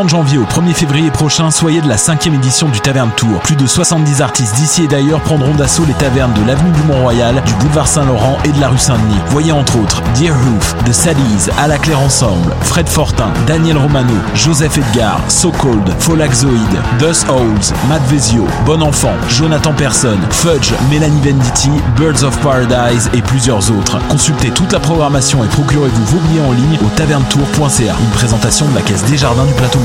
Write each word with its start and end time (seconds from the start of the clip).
30 0.00 0.08
janvier 0.08 0.38
au 0.38 0.44
1er 0.44 0.72
février 0.72 1.10
prochain, 1.10 1.50
soyez 1.50 1.82
de 1.82 1.88
la 1.88 1.98
cinquième 1.98 2.32
édition 2.34 2.70
du 2.70 2.80
Taverne 2.80 3.10
Tour. 3.16 3.38
Plus 3.42 3.54
de 3.54 3.66
70 3.66 4.22
artistes 4.22 4.54
d'ici 4.54 4.84
et 4.84 4.86
d'ailleurs 4.86 5.20
prendront 5.20 5.52
d'assaut 5.52 5.84
les 5.84 5.92
tavernes 5.92 6.32
de 6.32 6.46
l'avenue 6.46 6.70
du 6.70 6.82
Mont-Royal, 6.84 7.42
du 7.44 7.52
boulevard 7.56 7.86
Saint-Laurent 7.86 8.38
et 8.46 8.48
de 8.48 8.58
la 8.62 8.68
rue 8.68 8.78
Saint-Denis. 8.78 9.20
Voyez 9.26 9.52
entre 9.52 9.78
autres 9.78 10.00
Dear 10.14 10.34
Hoof, 10.34 10.74
The 10.86 10.92
Saddies, 10.92 11.50
À 11.58 11.68
la 11.68 11.76
Claire 11.76 12.00
Ensemble, 12.00 12.54
Fred 12.62 12.88
Fortin, 12.88 13.28
Daniel 13.46 13.76
Romano, 13.76 14.14
Joseph 14.34 14.78
Edgar, 14.78 15.20
So 15.28 15.50
Cold, 15.50 15.92
Folaxoid, 15.98 16.48
Dust 16.98 17.28
Holes, 17.28 17.74
Matt 17.90 18.00
Vezio, 18.08 18.46
Bon 18.64 18.80
Enfant, 18.80 19.12
Jonathan 19.28 19.74
Person, 19.74 20.16
Fudge, 20.30 20.72
Mélanie 20.88 21.20
Venditti, 21.20 21.72
Birds 21.98 22.24
of 22.24 22.38
Paradise 22.38 23.10
et 23.12 23.20
plusieurs 23.20 23.70
autres. 23.70 23.98
Consultez 24.08 24.48
toute 24.48 24.72
la 24.72 24.80
programmation 24.80 25.44
et 25.44 25.48
procurez-vous 25.48 26.04
vos 26.06 26.20
billets 26.20 26.40
en 26.40 26.52
ligne 26.52 26.78
au 26.82 26.88
tavernetour.ca. 26.96 27.94
Une 28.00 28.10
présentation 28.14 28.66
de 28.66 28.74
la 28.74 28.80
Caisse 28.80 29.04
des 29.04 29.18
Jardins 29.18 29.44
du 29.44 29.52
Plateau 29.52 29.78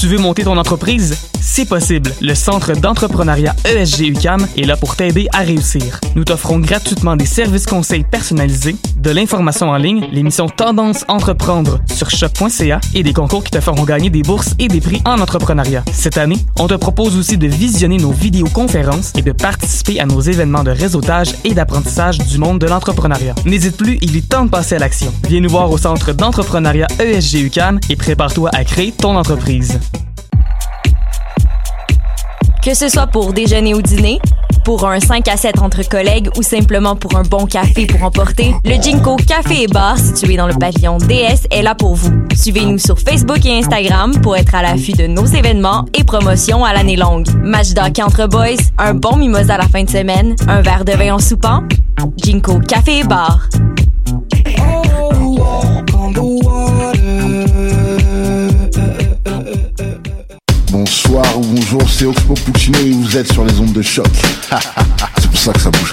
Tu 0.00 0.06
veux 0.06 0.18
monter 0.18 0.44
ton 0.44 0.56
entreprise? 0.56 1.14
C'est 1.42 1.68
possible. 1.68 2.10
Le 2.22 2.34
Centre 2.34 2.72
d'entrepreneuriat 2.72 3.54
ESG 3.66 4.08
UCAM 4.08 4.46
est 4.56 4.64
là 4.64 4.76
pour 4.76 4.96
t'aider 4.96 5.28
à 5.32 5.40
réussir. 5.40 6.00
Nous 6.14 6.24
t'offrons 6.24 6.58
gratuitement 6.58 7.16
des 7.16 7.26
services 7.26 7.66
conseils 7.66 8.04
personnalisés, 8.04 8.76
de 8.96 9.10
l'information 9.10 9.68
en 9.68 9.76
ligne, 9.76 10.06
l'émission 10.10 10.48
Tendance 10.48 11.04
Entreprendre 11.08 11.80
sur 11.92 12.08
choc.ca 12.08 12.80
et 12.94 13.02
des 13.02 13.12
concours 13.12 13.44
qui 13.44 13.50
te 13.50 13.60
feront 13.60 13.84
gagner 13.84 14.08
des 14.08 14.22
bourses 14.22 14.54
et 14.58 14.68
des 14.68 14.80
prix 14.80 15.02
en 15.04 15.20
entrepreneuriat. 15.20 15.84
Cette 15.92 16.16
année, 16.16 16.38
on 16.58 16.66
te 16.66 16.74
propose 16.74 17.16
aussi 17.16 17.36
de 17.36 17.46
visionner 17.46 17.98
nos 17.98 18.12
vidéoconférences 18.12 19.12
et 19.16 19.22
de 19.22 19.32
participer 19.32 20.00
à 20.00 20.06
nos 20.06 20.20
événements 20.20 20.64
de 20.64 20.70
réseautage 20.70 21.34
et 21.44 21.52
d'apprentissage 21.52 22.16
du 22.18 22.38
monde 22.38 22.58
de 22.58 22.66
l'entrepreneuriat. 22.66 23.34
N'hésite 23.44 23.76
plus, 23.76 23.98
il 24.00 24.16
est 24.16 24.26
temps 24.26 24.46
de 24.46 24.50
passer 24.50 24.76
à 24.76 24.78
l'action. 24.78 25.12
Viens 25.28 25.40
nous 25.40 25.50
voir 25.50 25.70
au 25.70 25.76
Centre 25.76 26.12
d'entrepreneuriat 26.12 26.86
ESG 26.98 27.34
UCAM 27.46 27.80
et 27.90 27.96
prépare-toi 27.96 28.48
à 28.54 28.64
créer 28.64 28.92
ton 28.92 29.14
entreprise. 29.16 29.69
Que 32.62 32.74
ce 32.74 32.88
soit 32.88 33.06
pour 33.06 33.32
déjeuner 33.32 33.74
ou 33.74 33.80
dîner, 33.80 34.20
pour 34.64 34.86
un 34.86 35.00
5 35.00 35.26
à 35.28 35.36
7 35.36 35.62
entre 35.62 35.88
collègues 35.88 36.28
ou 36.36 36.42
simplement 36.42 36.94
pour 36.94 37.16
un 37.16 37.22
bon 37.22 37.46
café 37.46 37.86
pour 37.86 38.02
emporter, 38.02 38.54
le 38.64 38.80
Jinko 38.80 39.16
Café 39.16 39.62
et 39.62 39.66
Bar 39.66 39.98
situé 39.98 40.36
dans 40.36 40.46
le 40.46 40.54
pavillon 40.54 40.98
DS 40.98 41.46
est 41.50 41.62
là 41.62 41.74
pour 41.74 41.94
vous. 41.94 42.12
Suivez-nous 42.34 42.78
sur 42.78 42.98
Facebook 42.98 43.44
et 43.46 43.58
Instagram 43.58 44.12
pour 44.20 44.36
être 44.36 44.54
à 44.54 44.62
l'affût 44.62 44.92
de 44.92 45.06
nos 45.06 45.24
événements 45.24 45.86
et 45.98 46.04
promotions 46.04 46.64
à 46.64 46.74
l'année 46.74 46.96
longue. 46.96 47.26
Match 47.42 47.70
d'hockey 47.72 48.02
entre 48.02 48.26
boys, 48.26 48.62
un 48.78 48.94
bon 48.94 49.16
mimosa 49.16 49.54
à 49.54 49.58
la 49.58 49.68
fin 49.68 49.84
de 49.84 49.90
semaine, 49.90 50.36
un 50.46 50.60
verre 50.60 50.84
de 50.84 50.92
vin 50.92 51.14
en 51.14 51.18
soupant. 51.18 51.62
Jinko 52.16 52.60
Café 52.60 52.98
et 52.98 53.04
Bar. 53.04 53.48
Vous 63.10 63.18
êtes 63.18 63.32
sur 63.32 63.44
les 63.44 63.58
ondes 63.58 63.72
de 63.72 63.82
choc. 63.82 64.06
c'est 65.18 65.30
pour 65.30 65.40
ça 65.40 65.52
que 65.52 65.60
ça 65.60 65.70
bouge 65.70 65.92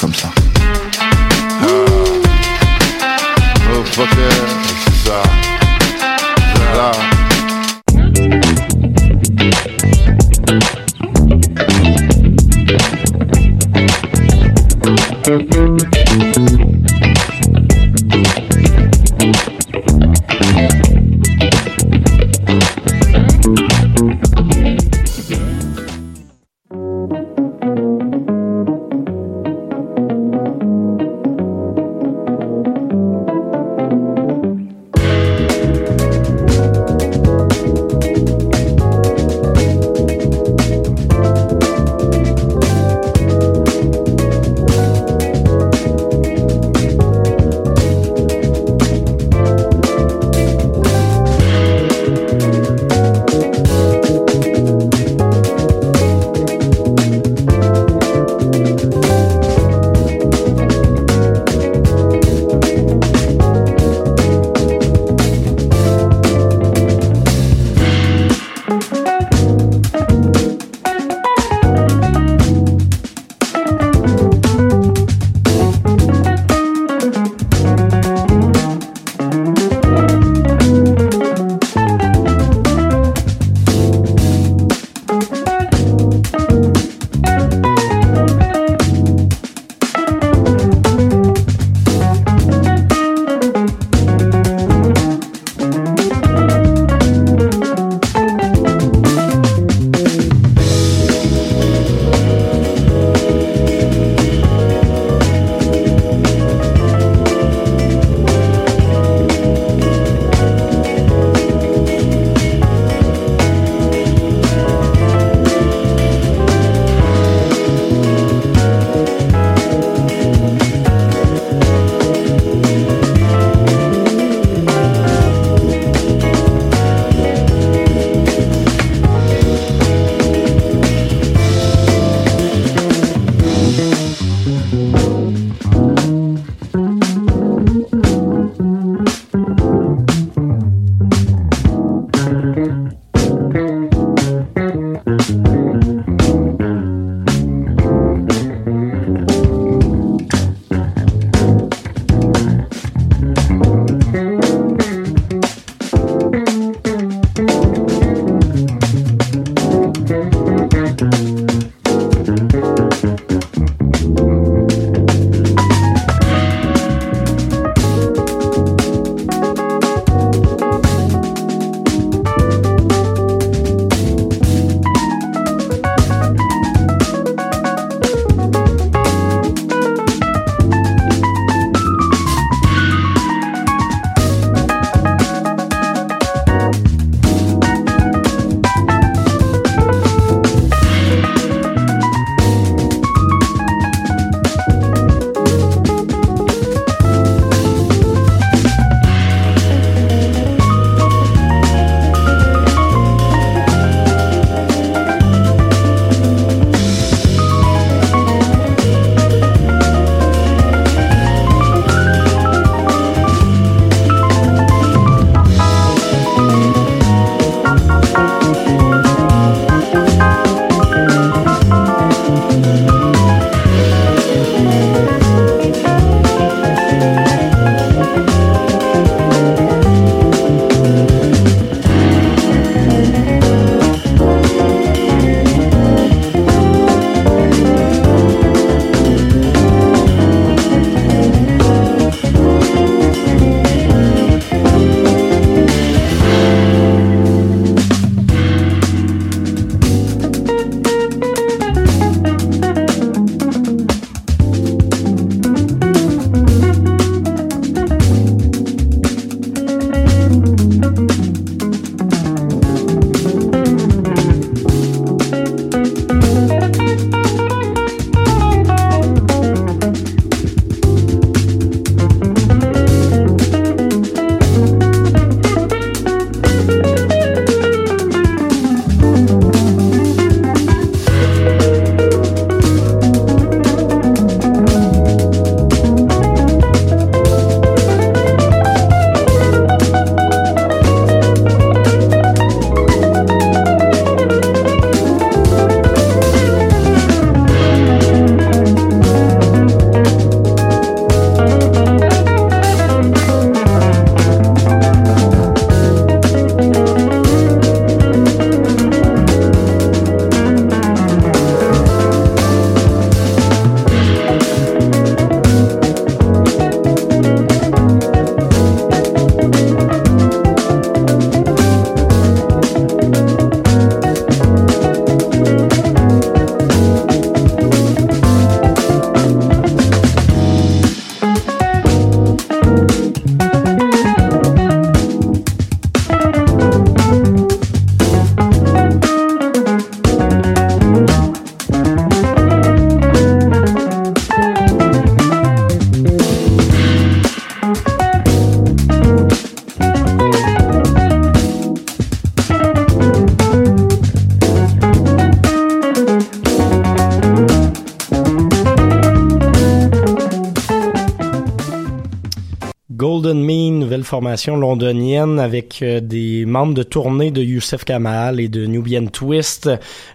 formation 364.08 364.56
londonienne 364.56 365.40
avec 365.40 365.82
euh, 365.82 366.00
des 366.00 366.46
membres 366.46 366.74
de 366.74 366.84
tournée 366.84 367.30
de 367.30 367.44
Youssef 367.44 367.84
Kamal 367.84 368.40
et 368.40 368.48
de 368.48 368.66
Nubian 368.66 369.08
Twist. 369.08 369.70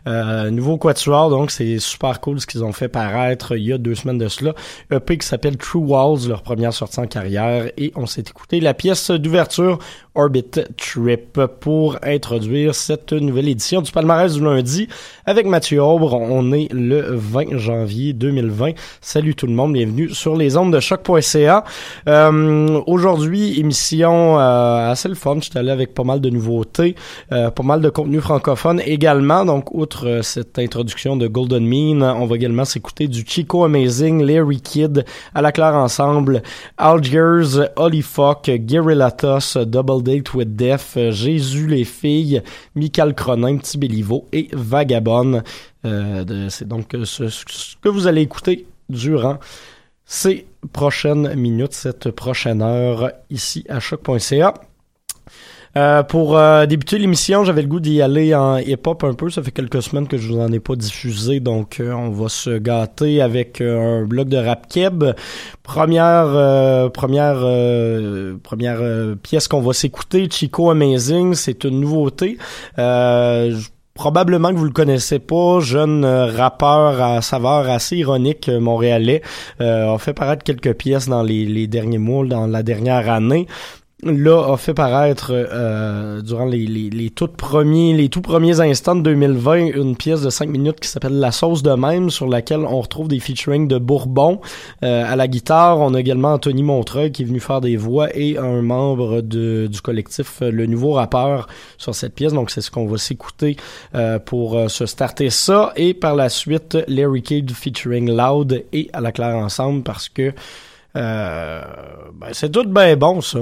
Euh, 0.06 0.50
nouveau 0.50 0.78
quatuor, 0.78 1.30
donc 1.30 1.50
c'est 1.50 1.78
super 1.78 2.20
cool 2.20 2.40
ce 2.40 2.46
qu'ils 2.46 2.64
ont 2.64 2.72
fait 2.72 2.88
paraître 2.88 3.56
il 3.56 3.64
y 3.64 3.72
a 3.72 3.78
deux 3.78 3.94
semaines 3.94 4.18
de 4.18 4.28
cela. 4.28 4.54
EP 4.90 5.18
qui 5.18 5.26
s'appelle 5.26 5.56
True 5.56 5.80
Walls, 5.80 6.28
leur 6.28 6.42
première 6.42 6.72
sortie 6.72 7.00
en 7.00 7.06
carrière. 7.06 7.70
Et 7.76 7.92
on 7.94 8.06
s'est 8.06 8.22
écouté 8.22 8.60
la 8.60 8.74
pièce 8.74 9.10
d'ouverture 9.10 9.78
Orbit 10.14 10.44
Trip 10.76 11.40
pour 11.60 11.96
introduire 12.02 12.74
cette 12.74 13.12
nouvelle 13.12 13.48
édition 13.48 13.80
du 13.80 13.90
palmarès 13.90 14.34
du 14.34 14.44
lundi 14.44 14.88
avec 15.24 15.46
Mathieu 15.46 15.82
Aubre. 15.82 16.14
On 16.14 16.52
est 16.52 16.70
le 16.72 17.00
20 17.14 17.56
janvier 17.56 18.12
2020. 18.12 18.72
Salut 19.00 19.34
tout 19.34 19.46
le 19.46 19.54
monde, 19.54 19.72
bienvenue 19.72 20.10
sur 20.10 20.36
les 20.36 20.56
ondes 20.56 20.72
de 20.72 20.80
choc.ca. 20.80 21.64
Euh, 22.08 22.80
Aujourd'hui, 22.86 23.58
émission 23.58 24.38
euh, 24.38 24.90
assez 24.90 25.08
le 25.08 25.14
fun. 25.14 25.38
J'étais 25.40 25.60
allé 25.60 25.70
avec 25.70 25.94
pas 25.94 26.04
mal 26.04 26.20
de 26.20 26.28
nouveautés, 26.28 26.94
euh, 27.32 27.50
pas 27.50 27.62
mal 27.62 27.80
de 27.80 27.88
contenu 27.88 28.20
francophone 28.20 28.82
également. 28.84 29.44
Donc, 29.46 29.74
euh, 30.04 30.22
cette 30.22 30.58
introduction 30.58 31.16
de 31.16 31.26
Golden 31.26 31.66
Mean, 31.66 32.02
on 32.02 32.26
va 32.26 32.36
également 32.36 32.64
s'écouter 32.64 33.08
du 33.08 33.24
Chico 33.26 33.64
Amazing, 33.64 34.22
Larry 34.22 34.60
Kid, 34.60 35.04
À 35.34 35.42
la 35.42 35.52
Claire 35.52 35.74
Ensemble, 35.74 36.42
Algiers, 36.78 37.66
Holly 37.76 38.02
Fuck, 38.02 38.50
Guerrillatos, 38.50 39.56
Double 39.56 40.02
Date 40.02 40.34
with 40.34 40.56
Death, 40.56 40.98
Jésus 41.10 41.66
les 41.66 41.84
filles, 41.84 42.42
Michael 42.74 43.14
Cronin, 43.14 43.58
Petit 43.58 43.78
Béliveau 43.78 44.26
et 44.32 44.48
Vagabond. 44.52 45.42
Euh, 45.84 46.48
c'est 46.48 46.68
donc 46.68 46.96
ce, 47.04 47.28
ce 47.28 47.76
que 47.80 47.88
vous 47.88 48.06
allez 48.06 48.22
écouter 48.22 48.66
durant 48.88 49.38
ces 50.04 50.46
prochaines 50.72 51.34
minutes, 51.34 51.72
cette 51.72 52.10
prochaine 52.10 52.62
heure 52.62 53.12
ici 53.30 53.64
à 53.68 53.80
choc.ca. 53.80 54.54
Euh, 55.74 56.02
pour 56.02 56.36
euh, 56.36 56.66
débuter 56.66 56.98
l'émission, 56.98 57.44
j'avais 57.44 57.62
le 57.62 57.68
goût 57.68 57.80
d'y 57.80 58.02
aller 58.02 58.34
en 58.34 58.58
hip-hop 58.58 59.04
un 59.04 59.14
peu. 59.14 59.30
Ça 59.30 59.42
fait 59.42 59.52
quelques 59.52 59.82
semaines 59.82 60.06
que 60.06 60.18
je 60.18 60.28
vous 60.28 60.38
en 60.38 60.52
ai 60.52 60.60
pas 60.60 60.76
diffusé, 60.76 61.40
donc 61.40 61.80
euh, 61.80 61.92
on 61.92 62.10
va 62.10 62.28
se 62.28 62.58
gâter 62.58 63.22
avec 63.22 63.60
euh, 63.60 64.02
un 64.02 64.04
bloc 64.04 64.28
de 64.28 64.36
rap 64.36 64.68
keb. 64.68 65.04
Première 65.62 66.90
première 66.92 67.38
première 68.42 69.16
pièce 69.22 69.48
qu'on 69.48 69.60
va 69.60 69.72
s'écouter, 69.72 70.28
Chico 70.30 70.70
Amazing, 70.70 71.34
c'est 71.34 71.64
une 71.64 71.80
nouveauté. 71.80 72.36
Probablement 73.94 74.50
que 74.50 74.56
vous 74.56 74.64
le 74.64 74.72
connaissez 74.72 75.18
pas, 75.18 75.60
jeune 75.60 76.04
rappeur 76.04 77.00
à 77.00 77.22
saveur 77.22 77.68
assez 77.68 77.96
ironique 77.96 78.48
montréalais, 78.48 79.22
a 79.60 79.96
fait 79.98 80.14
paraître 80.14 80.42
quelques 80.42 80.74
pièces 80.74 81.08
dans 81.08 81.22
les, 81.22 81.46
les 81.46 81.68
derniers 81.68 81.98
mois, 81.98 82.26
dans 82.26 82.46
la 82.46 82.62
dernière 82.62 83.08
année 83.08 83.46
là 84.04 84.52
a 84.52 84.56
fait 84.56 84.74
paraître 84.74 85.30
euh, 85.32 86.22
durant 86.22 86.44
les, 86.44 86.66
les, 86.66 87.10
tout 87.10 87.28
premiers 87.28 87.94
les 87.94 88.08
tout 88.08 88.20
premiers 88.20 88.60
instants 88.60 88.96
de 88.96 89.02
2020 89.02 89.76
une 89.76 89.96
pièce 89.96 90.22
de 90.22 90.30
5 90.30 90.48
minutes 90.48 90.80
qui 90.80 90.88
s'appelle 90.88 91.20
La 91.20 91.30
sauce 91.30 91.62
de 91.62 91.72
même 91.72 92.10
sur 92.10 92.26
laquelle 92.26 92.60
on 92.60 92.80
retrouve 92.80 93.06
des 93.06 93.20
featuring 93.20 93.68
de 93.68 93.78
Bourbon 93.78 94.40
euh, 94.82 95.04
à 95.06 95.14
la 95.14 95.28
guitare. 95.28 95.78
On 95.78 95.94
a 95.94 96.00
également 96.00 96.32
Anthony 96.32 96.64
Montreuil 96.64 97.12
qui 97.12 97.22
est 97.22 97.26
venu 97.26 97.38
faire 97.38 97.60
des 97.60 97.76
voix 97.76 98.08
et 98.14 98.38
un 98.38 98.60
membre 98.62 99.20
du 99.20 99.80
collectif 99.82 100.42
euh, 100.42 100.50
Le 100.50 100.66
Nouveau 100.66 100.92
Rappeur 100.92 101.46
sur 101.78 101.94
cette 101.94 102.14
pièce. 102.14 102.32
Donc 102.32 102.50
c'est 102.50 102.60
ce 102.60 102.70
qu'on 102.70 102.86
va 102.86 102.98
s'écouter 102.98 103.56
pour 104.26 104.70
se 104.70 104.86
starter 104.86 105.30
ça. 105.30 105.72
Et 105.76 105.94
par 105.94 106.14
la 106.16 106.28
suite 106.28 106.76
Larry 106.88 107.22
Kidd 107.22 107.52
featuring 107.52 108.10
Loud 108.10 108.64
et 108.72 108.90
à 108.92 109.00
la 109.00 109.12
claire 109.12 109.36
ensemble 109.36 109.82
parce 109.82 110.08
que 110.08 110.32
ben, 110.94 111.62
c'est 112.32 112.50
tout 112.50 112.64
bien 112.64 112.96
bon 112.96 113.20
ça 113.20 113.40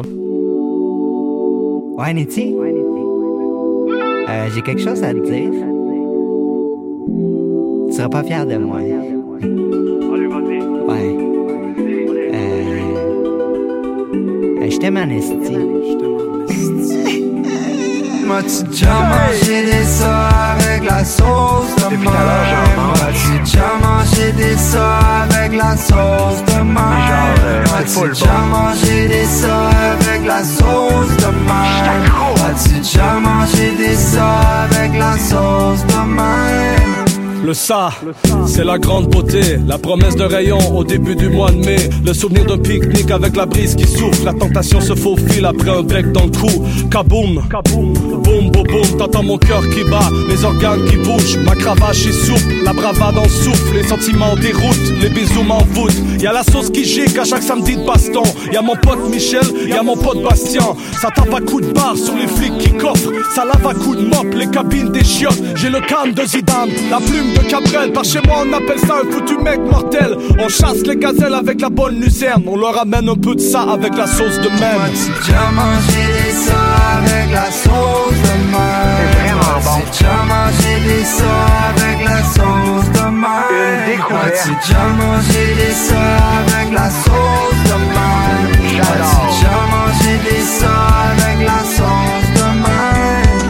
Ouais, 2.01 2.15
Nettie? 2.15 2.57
Euh, 2.57 4.49
j'ai 4.55 4.63
quelque 4.63 4.81
chose 4.81 5.03
à 5.03 5.13
te 5.13 5.21
dire. 5.21 5.51
Tu 7.89 7.93
seras 7.93 8.09
pas 8.09 8.23
fier 8.23 8.47
de 8.47 8.57
moi. 8.57 8.79
Ouais. 8.79 8.91
Euh... 12.33 12.57
euh 14.63 14.71
je 14.71 14.79
t'aime 14.79 14.97
en 14.97 15.11
esti. 18.39 18.65
M'as-tu 18.65 18.71
déjà 18.71 18.95
mangé 19.11 19.65
des 19.65 19.85
ça 19.85 20.29
avec 20.53 20.85
la 20.85 21.05
sauce 21.05 21.75
de 21.77 21.89
même? 21.97 22.05
M'as-tu 22.07 23.39
déjà 23.45 23.69
mangé 23.83 24.33
des 24.33 24.57
ça 24.57 24.99
avec 25.25 25.53
la 25.57 25.77
sauce 25.77 26.43
de? 26.47 26.61
M'as-tu 26.63 28.09
déjà 28.09 28.37
mangé 28.51 29.09
des 29.09 29.25
ça 29.25 29.71
avec 29.93 30.27
la 30.27 30.43
sauce 30.45 31.17
de 31.17 31.27
même? 31.27 32.11
As-tu 32.49 32.79
déjà 32.79 33.13
mangé 33.21 33.73
des 33.77 33.95
ça 33.95 34.29
avec 34.65 34.93
la 34.99 35.13
sauce 35.19 35.85
de 35.87 36.01
même? 36.07 37.00
Le 37.43 37.55
ça, 37.55 37.91
c'est 38.47 38.65
la 38.65 38.79
grande 38.79 39.09
beauté, 39.09 39.41
la 39.67 39.79
promesse 39.79 40.15
de 40.15 40.25
rayon 40.25 40.59
au 40.77 40.85
début 40.85 41.17
du 41.17 41.29
mois 41.29 41.51
de 41.51 41.57
mai, 41.57 41.77
le 42.05 42.13
souvenir 42.13 42.45
d'un 42.45 42.59
pique-nique 42.59 43.11
avec 43.11 43.35
la 43.35 43.47
brise 43.47 43.75
qui 43.75 43.87
souffle, 43.87 44.25
la 44.25 44.35
tentation 44.35 44.81
se 44.81 44.95
faufile 44.95 45.47
après 45.47 45.71
un 45.71 45.83
break 45.83 46.13
dans 46.13 46.27
le 46.27 46.31
cou. 46.31 46.65
Kaboum, 46.91 47.43
boum, 47.65 48.51
boum, 48.51 48.51
boum, 48.51 48.99
t'entends 48.99 49.23
mon 49.23 49.39
cœur 49.39 49.63
qui 49.71 49.85
bat, 49.85 50.11
les 50.29 50.45
organes 50.45 50.85
qui 50.85 50.97
bougent, 50.97 51.39
ma 51.39 51.55
cravache 51.55 52.07
est 52.07 52.13
souple, 52.13 52.63
la 52.63 52.73
bravade 52.73 53.17
en 53.17 53.29
souffle, 53.29 53.75
les 53.75 53.85
sentiments 53.85 54.37
déroutent, 54.37 54.93
les 55.01 55.09
bisous 55.09 55.43
m'envoûtent. 55.43 55.97
Y 56.21 56.27
a 56.27 56.33
la 56.33 56.43
sauce 56.43 56.69
qui 56.71 56.85
gicle 56.85 57.19
à 57.19 57.25
chaque 57.25 57.43
samedi 57.43 57.77
de 57.77 57.87
baston. 57.87 58.23
Y 58.53 58.57
a 58.57 58.63
mon 58.63 58.77
pote 58.77 59.09
Michel, 59.11 59.47
y 59.67 59.73
a 59.73 59.83
mon 59.83 59.97
pote 59.97 60.23
Bastien. 60.23 60.75
Ça 61.01 61.09
tape 61.15 61.33
à 61.33 61.41
coups 61.41 61.67
de 61.67 61.73
barre 61.73 61.97
sur 61.97 62.15
les 62.15 62.27
flics 62.27 62.59
qui 62.59 62.73
coffrent, 62.73 63.11
ça 63.35 63.47
lave 63.47 63.67
à 63.67 63.73
coups 63.73 63.97
de 63.97 64.05
mop 64.05 64.27
les 64.35 64.47
cabines 64.49 64.93
des 64.93 65.03
chiottes. 65.03 65.41
J'ai 65.57 65.71
le 65.71 65.81
calme 65.81 66.13
de 66.13 66.25
Zidane, 66.25 66.69
la 66.91 66.99
plume 66.99 67.30
de 67.35 67.43
Cabrel. 67.49 67.93
Par 67.93 68.05
chez 68.05 68.21
moi, 68.27 68.45
on 68.47 68.53
appelle 68.53 68.79
ça 68.79 68.97
un 69.03 69.11
foutu 69.11 69.39
mec 69.39 69.61
mortel. 69.61 70.17
On 70.39 70.49
chasse 70.49 70.83
les 70.87 70.97
gazelles 70.97 71.35
avec 71.35 71.61
la 71.61 71.71
bonne 71.71 72.01
lucerne. 72.01 72.43
On 72.47 72.57
leur 72.57 72.79
amène 72.81 73.09
un 73.09 73.15
peu 73.15 73.35
de 73.35 73.41
ça 73.41 73.63
avec 73.63 73.97
la 73.97 74.07
sauce 74.07 74.39
de 74.41 74.49
même. 74.49 74.91
Déjà 74.91 75.51
mangé 75.55 76.03
des 76.25 76.33
ça 76.33 76.61
avec 76.99 77.33
la 77.33 77.51
sauce 77.51 78.21
de 78.27 78.35
même? 78.53 78.99
C'est 79.01 79.17
vraiment 79.19 79.61
bon. 79.65 79.79
Déjà 79.91 80.17
mangé 80.29 80.73
des 80.87 81.05
ça 81.05 81.35
avec 81.71 81.99
la 82.05 82.21
sauce 82.23 82.89
de 82.93 83.07
même? 83.11 83.51
Une 83.51 83.81
découverte. 83.93 84.49
Déjà 84.61 84.83
mangé 84.99 85.43
des 85.57 85.75
ça 85.75 86.05
avec 86.39 86.69
la 86.73 86.89
sauce 86.91 87.61
de 87.65 87.77
même? 87.95 88.49
J'adore. 88.77 89.27
Déjà 89.31 89.57
mangé 89.71 90.13
des 90.29 90.43
ça 90.43 90.75
avec 91.13 91.39
la 91.47 91.61
sauce 91.77 92.31
de 92.37 92.49
même? 92.65 93.41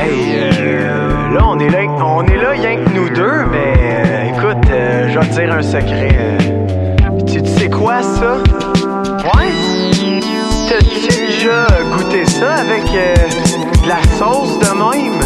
Hey, 0.00 0.16
euh, 0.34 1.34
là, 1.34 1.42
on 1.46 1.58
est 1.58 1.68
là, 1.68 1.78
on 2.02 2.24
est 2.26 2.36
là, 2.36 2.49
dire 5.30 5.52
un 5.52 5.62
secret. 5.62 6.16
euh. 6.18 6.38
tu, 7.26 7.42
tu 7.42 7.48
sais 7.48 7.70
quoi, 7.70 8.02
ça? 8.02 8.36
Ouais? 9.34 9.50
T'as-tu 10.68 11.08
déjà 11.26 11.66
goûté 11.92 12.24
ça 12.26 12.54
avec 12.54 12.84
euh, 12.94 13.14
de 13.82 13.88
la 13.88 14.02
sauce 14.18 14.58
de 14.58 14.70
même? 14.78 15.20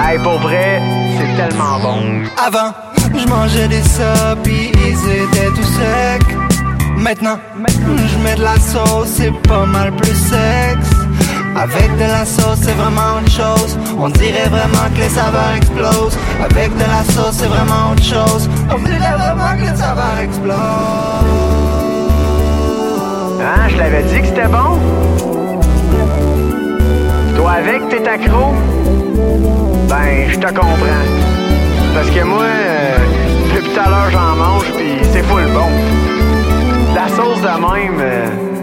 Hey, 0.00 0.18
pour 0.18 0.38
vrai, 0.40 0.82
c'est 1.16 1.36
tellement 1.36 1.78
bon. 1.80 1.98
Avant, 2.44 2.72
je 3.16 3.26
mangeais 3.28 3.68
des 3.68 3.82
ça 3.82 4.34
pis 4.42 4.72
ils 4.74 5.10
étaient 5.22 5.50
tout 5.54 5.62
secs. 5.62 6.36
Maintenant, 6.96 7.38
je 7.68 8.18
mets 8.24 8.34
de 8.36 8.42
la 8.42 8.58
sauce, 8.58 9.08
c'est 9.16 9.32
pas 9.42 9.66
mal 9.66 9.92
plus 9.92 10.14
sexe. 10.16 10.90
Avec 11.56 11.96
de 11.96 12.02
la 12.02 12.24
sauce, 12.26 12.58
c'est 12.62 12.72
vraiment 12.72 13.18
autre 13.18 13.30
chose. 13.30 13.78
On 13.98 14.08
dirait 14.08 14.48
vraiment 14.48 14.88
que 14.92 15.00
les 15.00 15.08
saveurs 15.08 15.54
explosent. 15.56 16.18
Avec 16.42 16.74
de 16.74 16.80
la 16.80 17.04
sauce, 17.12 17.36
c'est 17.38 17.46
vraiment 17.46 17.92
autre 17.92 18.02
chose. 18.02 18.50
On 18.70 18.78
dirait 18.78 18.98
vraiment 18.98 19.56
que 19.56 19.70
les 19.70 19.76
saveurs 19.76 20.18
explosent. 20.20 20.56
Hein, 23.40 23.68
je 23.68 23.76
l'avais 23.76 24.02
dit 24.02 24.20
que 24.20 24.26
c'était 24.26 24.48
bon? 24.48 24.78
Toi 27.36 27.50
avec, 27.52 27.88
t'es 27.88 28.08
accro? 28.08 28.52
Ben, 29.88 30.28
je 30.28 30.38
te 30.38 30.46
comprends. 30.46 31.04
Parce 31.94 32.10
que 32.10 32.24
moi, 32.24 32.42
euh, 32.42 32.98
depuis 33.54 33.70
tout 33.70 33.80
à 33.80 33.88
l'heure, 33.88 34.10
j'en 34.10 34.34
mange, 34.36 34.72
pis 34.72 34.98
c'est 35.12 35.22
full 35.22 35.44
bon. 35.52 35.70
La 36.94 37.08
sauce 37.08 37.40
de 37.40 37.46
même... 37.46 38.00
euh, 38.00 38.53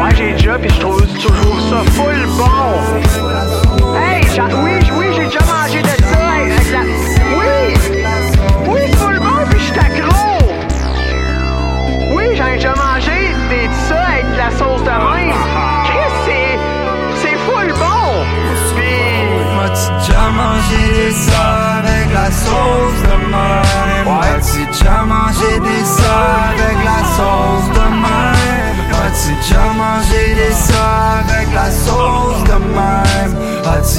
Ouais, 0.00 0.14
j'ai 0.14 0.32
déjà, 0.32 0.58
pis 0.58 0.68
je 0.68 0.80
trouve, 0.80 1.00
trouve 1.00 1.60
ça 1.70 1.82
full 1.92 2.26
bon. 2.36 2.68
Hey, 3.96 4.22
oui, 4.62 4.72
oui, 4.98 5.06
j'ai 5.16 5.24
déjà 5.24 5.40
mangé 5.40 5.80
de 5.80 5.88
ça 5.88 6.18
avec 6.36 6.70
la... 6.72 6.80
Oui! 7.38 7.74
Oui, 8.68 8.92
full 8.96 9.18
bon, 9.18 9.38
pis 9.50 9.60
je 9.60 9.72
accro! 9.80 10.28
Oui, 12.14 12.24
j'en 12.36 12.46
ai 12.46 12.56
déjà 12.56 12.74
mangé 12.74 13.34
des 13.48 13.68
de 13.68 13.74
ça 13.88 14.00
avec 14.12 14.26
de 14.30 14.36
la 14.36 14.50
sauce 14.50 14.82
de 14.82 14.90
même. 14.90 15.32
Chris, 15.84 16.12
c'est... 16.26 16.58
c'est 17.22 17.36
full 17.46 17.70
bon! 17.72 18.24
Pis... 18.76 18.82
M'as-tu 19.56 19.88
déjà 20.06 20.22
mangé 20.30 20.84
mangé 21.12 23.07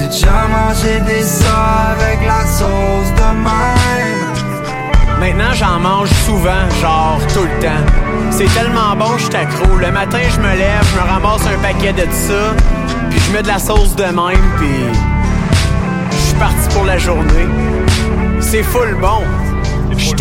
déjà 0.09 0.47
mangé 0.47 0.99
des 1.01 1.23
ça 1.23 1.95
avec 1.97 2.19
la 2.25 2.45
sauce 2.45 3.11
de 3.15 3.29
même 3.43 4.29
Maintenant, 5.19 5.53
j'en 5.53 5.79
mange 5.79 6.09
souvent, 6.25 6.69
genre 6.81 7.19
tout 7.33 7.43
le 7.43 7.61
temps. 7.61 7.85
C'est 8.31 8.47
tellement 8.53 8.95
bon, 8.95 9.17
je 9.17 9.35
accro. 9.35 9.75
Le 9.75 9.91
matin, 9.91 10.19
je 10.33 10.39
me 10.39 10.55
lève, 10.55 10.81
je 10.93 10.95
me 10.95 11.05
ramasse 11.05 11.45
un 11.45 11.59
paquet 11.61 11.91
de 11.91 12.09
ça, 12.09 12.55
puis 13.09 13.19
je 13.19 13.33
mets 13.33 13.43
de 13.43 13.47
la 13.49 13.59
sauce 13.59 13.95
de 13.95 14.03
même, 14.03 14.49
puis 14.57 14.69
je 16.11 16.17
suis 16.17 16.35
parti 16.35 16.69
pour 16.73 16.85
la 16.85 16.97
journée. 16.97 17.47
C'est 18.39 18.63
full 18.63 18.95
bon. 19.01 19.23
Je. 19.97 20.15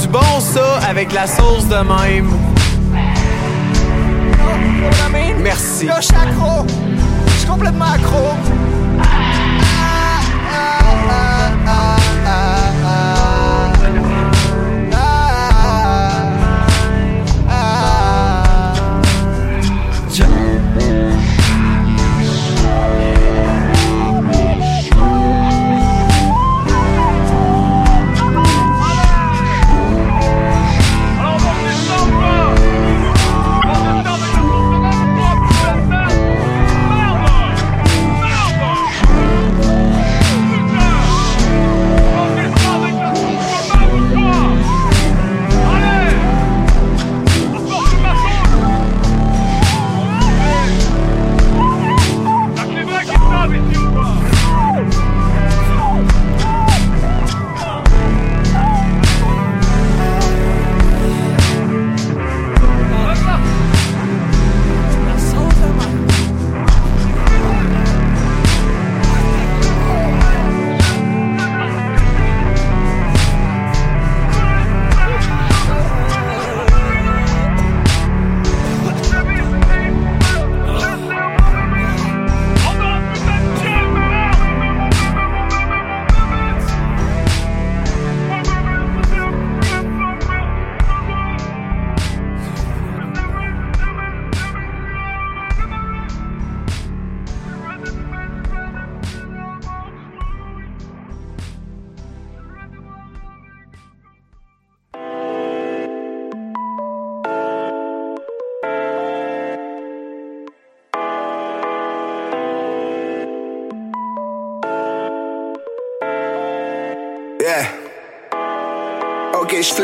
Du 0.00 0.08
bon 0.08 0.40
ça 0.40 0.80
avec 0.88 1.12
la 1.12 1.28
sauce 1.28 1.68
de 1.68 1.76
même. 1.76 2.28
Merci. 5.42 5.86
Là, 5.86 6.00
je 6.00 6.91
complètement 7.52 7.84
accro. 7.84 8.71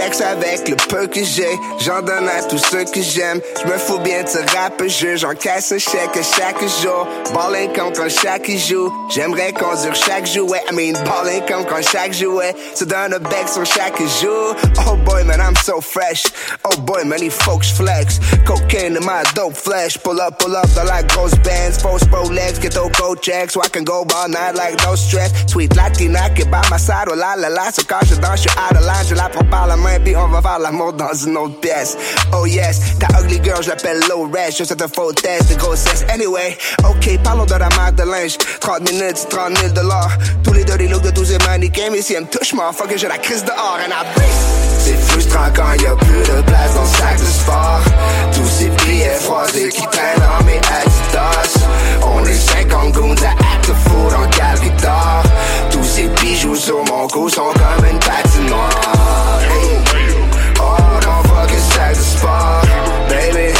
Flex 0.08 0.20
avec 0.20 0.68
le 0.68 0.76
peu 0.76 1.06
que 1.06 1.22
j'ai. 1.22 1.58
J'en 1.80 2.02
donne 2.02 2.28
à 2.28 2.42
tous 2.42 2.58
ceux 2.58 2.84
que 2.84 3.02
j'aime. 3.02 3.40
Je 3.62 3.70
me 3.70 3.78
fous 3.78 3.98
bien 3.98 4.22
de 4.22 4.28
ce 4.28 4.38
rap 4.56 4.82
jeu. 4.86 5.16
J'encaisse 5.16 5.72
un 5.72 5.78
chèque 5.78 6.22
chaque 6.36 6.60
jour. 6.82 7.06
Ballin' 7.34 7.68
comme 7.74 7.92
quand 7.92 8.08
chaque 8.08 8.50
joue. 8.50 8.92
J'aimerais 9.10 9.52
conduire 9.52 9.94
chaque 9.94 10.26
jouet. 10.26 10.60
I 10.70 10.74
mean, 10.74 10.92
ballin' 11.04 11.40
comme 11.46 11.64
quand 11.64 11.82
chaque 11.82 12.12
jouet. 12.12 12.54
Se 12.74 12.84
donne 12.84 13.14
un 13.14 13.18
bec 13.18 13.48
sur 13.48 13.64
chaque 13.64 14.00
jour. 14.20 14.54
Oh 14.86 14.96
boy, 14.96 15.24
man, 15.24 15.40
I'm 15.40 15.56
so 15.56 15.80
fresh. 15.80 16.24
Oh 16.64 16.76
boy, 16.80 17.04
man, 17.04 17.20
these 17.20 17.34
folks 17.34 17.70
flex. 17.70 18.18
Cocaine 18.46 18.96
in 18.96 19.04
my 19.04 19.22
dope 19.34 19.56
flesh. 19.56 19.98
Pull 20.02 20.20
up, 20.20 20.38
pull 20.38 20.56
up, 20.56 20.68
dans 20.74 20.84
la 20.84 21.02
grosse 21.02 21.34
bands. 21.44 21.82
Post 21.82 22.08
legs, 22.30 22.58
get 22.58 22.72
those 22.72 22.92
go 22.98 23.14
checks. 23.14 23.54
So 23.54 23.62
I 23.62 23.68
can 23.68 23.84
go 23.84 24.06
all 24.14 24.28
night 24.28 24.54
like 24.54 24.76
no 24.84 24.94
stress. 24.94 25.32
Sweet 25.50 25.74
Latina, 25.76 26.30
get 26.34 26.50
by 26.50 26.62
my 26.70 26.76
side. 26.76 27.08
Oh 27.10 27.14
la 27.14 27.34
la 27.34 27.48
la. 27.48 27.70
So 27.70 27.82
quand 27.84 28.04
je 28.06 28.14
danse, 28.16 28.42
je 28.42 28.48
suis 28.48 28.58
out 28.58 28.76
of 28.76 28.84
line. 28.84 29.06
Je 29.06 29.14
la 29.14 29.28
prends 29.28 29.48
par 29.50 29.66
la 29.66 29.76
main, 29.76 29.97
puis 30.04 30.16
on 30.16 30.28
va 30.28 30.42
faire 30.42 30.58
l'amour 30.58 30.92
dans 30.92 31.12
une 31.12 31.36
autre 31.36 31.60
pièce. 31.60 31.96
Oh 32.32 32.46
yes, 32.46 32.80
ta 32.98 33.20
ugly 33.20 33.40
girl, 33.42 33.62
je 33.62 33.68
l'appelle 33.68 34.00
low 34.08 34.28
res. 34.32 34.54
Je 34.56 34.64
te 34.64 34.82
un 34.82 34.88
faux 34.88 35.12
test 35.12 35.48
de 35.50 35.54
grossesse. 35.54 36.04
Anyway, 36.12 36.56
ok, 36.84 37.18
parlons 37.22 37.44
de 37.44 37.54
la 37.54 37.68
marque 37.70 37.96
de 37.96 38.04
linge. 38.04 38.36
30 38.60 38.90
minutes, 38.90 39.26
30 39.28 39.58
000 39.58 39.72
dollars. 39.72 40.16
Tous 40.44 40.52
les 40.52 40.64
dirty 40.64 40.88
looks 40.88 41.02
de 41.02 41.10
tous 41.10 41.24
ces 41.24 41.38
mannequins. 41.38 41.90
Mais 41.90 42.02
si 42.02 42.14
elle 42.14 42.22
me 42.22 42.26
touche, 42.26 42.54
fuck, 42.72 42.92
j'ai 42.96 43.08
la 43.08 43.18
crise 43.18 43.44
dehors. 43.44 43.78
And 43.84 43.92
I 43.92 44.22
C'est 44.80 44.98
frustrant 45.08 45.50
quand 45.54 45.72
y 45.82 45.86
a 45.86 45.96
plus 45.96 46.20
de 46.20 46.42
place 46.42 46.74
dans 46.74 46.82
le 46.82 46.88
sac 46.88 47.18
de 47.18 47.24
sport. 47.24 47.80
Tous 48.32 48.48
ces 48.48 48.68
billets 48.68 49.18
froissés 49.20 49.68
qui 49.68 49.82
traînent 49.82 50.18
dans 50.18 50.44
mes 50.44 50.58
Adidas. 50.58 51.66
On 52.02 52.24
est 52.24 52.34
50 52.34 52.92
goons 52.92 53.14
à 53.22 53.30
acte 53.30 53.72
fou 53.84 54.10
dans 54.10 54.22
le 54.22 54.82
d'or. 54.82 55.22
Tous 55.70 55.84
ces 55.84 56.08
bijoux 56.20 56.56
sur 56.56 56.84
mon 56.84 57.06
cou 57.08 57.28
sont 57.28 57.52
comme 57.52 57.86
une 57.86 57.98
patinoire. 57.98 59.40
Hey. 59.50 59.87
Oh, 61.90 61.94
don't 61.94 61.96
fucking 61.96 61.96
sac 61.96 61.96
de 61.96 62.04
sport, 62.04 63.08
baby. 63.08 63.52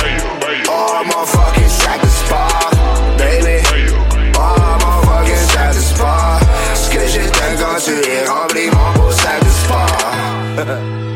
Oh, 0.69 1.03
mon 1.07 1.25
fucking 1.27 1.69
sac 1.69 2.01
de 2.03 2.09
sport, 2.09 2.71
baby. 3.17 3.57
Oh, 4.37 4.79
mon 4.83 5.03
fucking 5.07 5.45
sac 5.53 5.75
de 5.75 5.81
sport. 5.81 6.41
Ce 6.75 6.91
que 6.91 7.07
j'ai 7.07 7.27
quand 7.57 7.81
tu 7.83 7.95
es 8.11 8.29
rempli 8.29 8.71
mon 8.71 8.93
beau 9.03 9.11
sac 9.13 9.41
de 9.43 9.51
sport. 9.51 11.08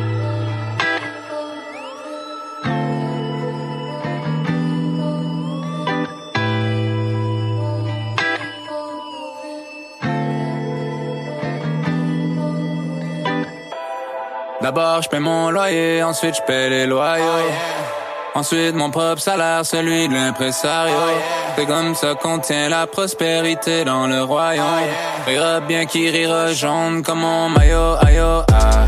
Paie 15.13 15.21
mon 15.21 15.51
loyer, 15.51 16.03
ensuite 16.03 16.37
je 16.37 16.43
paie 16.43 16.71
les 16.71 16.87
loyaux. 16.87 17.25
Oh, 18.35 18.39
ensuite, 18.39 18.75
mon 18.75 18.91
propre 18.91 19.21
salaire, 19.21 19.65
celui 19.65 20.09
de 20.09 20.15
l'impresario. 20.15 20.95
Oh, 20.97 21.53
C'est 21.55 21.67
comme 21.67 21.95
ça 21.95 22.15
qu'on 22.15 22.39
tient 22.39 22.71
la 22.71 22.87
prospérité 22.87 23.85
dans 23.85 24.07
le 24.07 24.23
royaume. 24.23 24.89
Rira 25.27 25.61
bien 25.61 25.85
qui 25.85 26.09
rira 26.09 26.55
jaune 26.55 27.03
comme 27.03 27.21
mon 27.21 27.51
maillot, 27.51 27.97
ayo, 28.07 28.43
ah. 28.55 28.87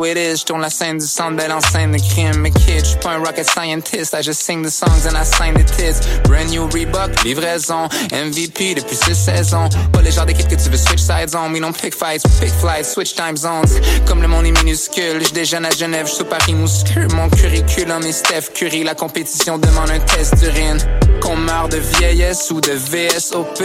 How 0.00 0.04
it 0.06 0.16
j'tourne 0.38 0.62
la 0.62 0.70
scène 0.70 0.96
du 0.96 1.06
centre, 1.06 1.36
belle 1.36 1.52
enceinte 1.52 1.92
de 1.92 1.98
crime. 1.98 2.36
Mais 2.38 2.50
kid, 2.50 2.82
j'suis 2.82 2.96
pas 3.02 3.10
un 3.10 3.18
rocket 3.18 3.46
scientist, 3.46 4.14
I 4.14 4.22
just 4.22 4.40
sing 4.40 4.64
the 4.64 4.70
songs 4.70 5.06
and 5.06 5.14
I 5.14 5.26
sign 5.26 5.52
the 5.52 5.64
tits. 5.76 6.00
Brand 6.24 6.48
new 6.48 6.66
Reebok, 6.68 7.22
livraison, 7.22 7.86
MVP 8.10 8.76
depuis 8.76 8.96
six 8.96 9.14
saisons. 9.14 9.68
Pas 9.92 10.00
les 10.00 10.10
genres 10.10 10.24
d'équipe 10.24 10.48
que 10.48 10.54
tu 10.54 10.70
veux 10.70 10.78
switch 10.78 11.00
sides 11.00 11.36
on, 11.36 11.50
mais 11.50 11.60
non 11.60 11.72
pick 11.72 11.94
fights, 11.94 12.22
pick 12.40 12.50
flights, 12.60 12.86
switch 12.86 13.14
time 13.14 13.36
zones. 13.36 13.68
Comme 14.06 14.22
le 14.22 14.28
monde 14.28 14.46
est 14.46 14.52
minuscule, 14.52 15.22
j'déjeune 15.22 15.66
à 15.66 15.70
Genève, 15.70 16.06
j'suis 16.06 16.24
Paris 16.24 16.54
muscule. 16.54 17.08
Mon 17.12 17.28
curriculum 17.28 18.02
est 18.02 18.12
Steph 18.12 18.54
Curry, 18.54 18.84
la 18.84 18.94
compétition 18.94 19.58
demande 19.58 19.90
un 19.90 20.00
test 20.00 20.34
d'urine 20.36 20.78
qu'on 21.20 21.36
marre 21.36 21.68
de 21.68 21.78
vieillesse 21.78 22.50
ou 22.50 22.60
de 22.60 22.72
VSOP. 22.72 23.62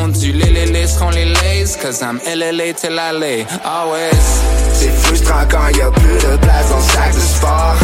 On 0.00 0.08
dit 0.08 0.32
les 0.32 0.50
les 0.50 0.66
les 0.66 0.86
les 1.14 1.24
lays, 1.24 1.76
cause 1.80 2.00
I'm 2.00 2.20
LLA 2.26 2.74
till 2.74 2.98
I 2.98 3.12
lay. 3.18 3.46
Ah 3.64 3.82
Always. 3.82 4.52
C'est 4.74 4.90
frustrant 4.90 5.44
quand 5.50 5.68
y 5.76 5.80
a 5.80 5.90
plus 5.90 6.14
de 6.14 6.36
place 6.36 6.68
dans 6.68 6.76
le 6.76 6.82
sac 6.82 7.14
de 7.14 7.20
sport. 7.20 7.76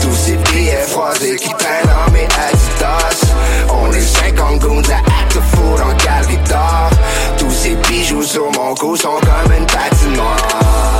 Tous 0.00 0.14
ces 0.14 0.36
billets 0.36 0.86
froissés 0.88 1.36
qui 1.36 1.48
traînent 1.48 1.86
dans 1.86 2.12
mes 2.12 2.24
adidas. 2.24 3.34
On 3.70 3.92
est 3.92 4.00
50 4.00 4.58
goons 4.60 4.82
à 4.90 4.96
acte 4.96 5.38
four 5.54 5.80
en 5.80 5.94
calvitor. 5.96 6.90
Tous 7.38 7.50
ces 7.50 7.74
bijoux 7.88 8.22
sur 8.22 8.50
mon 8.52 8.74
cou 8.74 8.96
sont 8.96 9.18
comme 9.20 9.52
une 9.52 9.66
patinoire. 9.66 10.36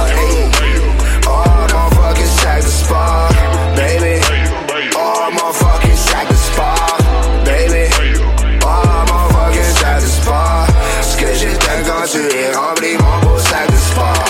Hey. 0.08 0.50
Oh, 1.26 1.66
don't 1.68 1.90
fucking 1.94 2.26
sac 2.42 2.62
de 2.62 2.68
sport, 2.68 3.28
baby. 3.76 4.20
Oh, 4.96 5.30
mon 5.32 5.52
fucking 5.52 5.83
tu 12.06 12.18
es 12.18 12.54
rempli 12.54 12.96
mon 12.98 13.18
beau 13.22 13.38
sac 13.38 13.66
de 13.70 13.76
sport. 13.76 14.24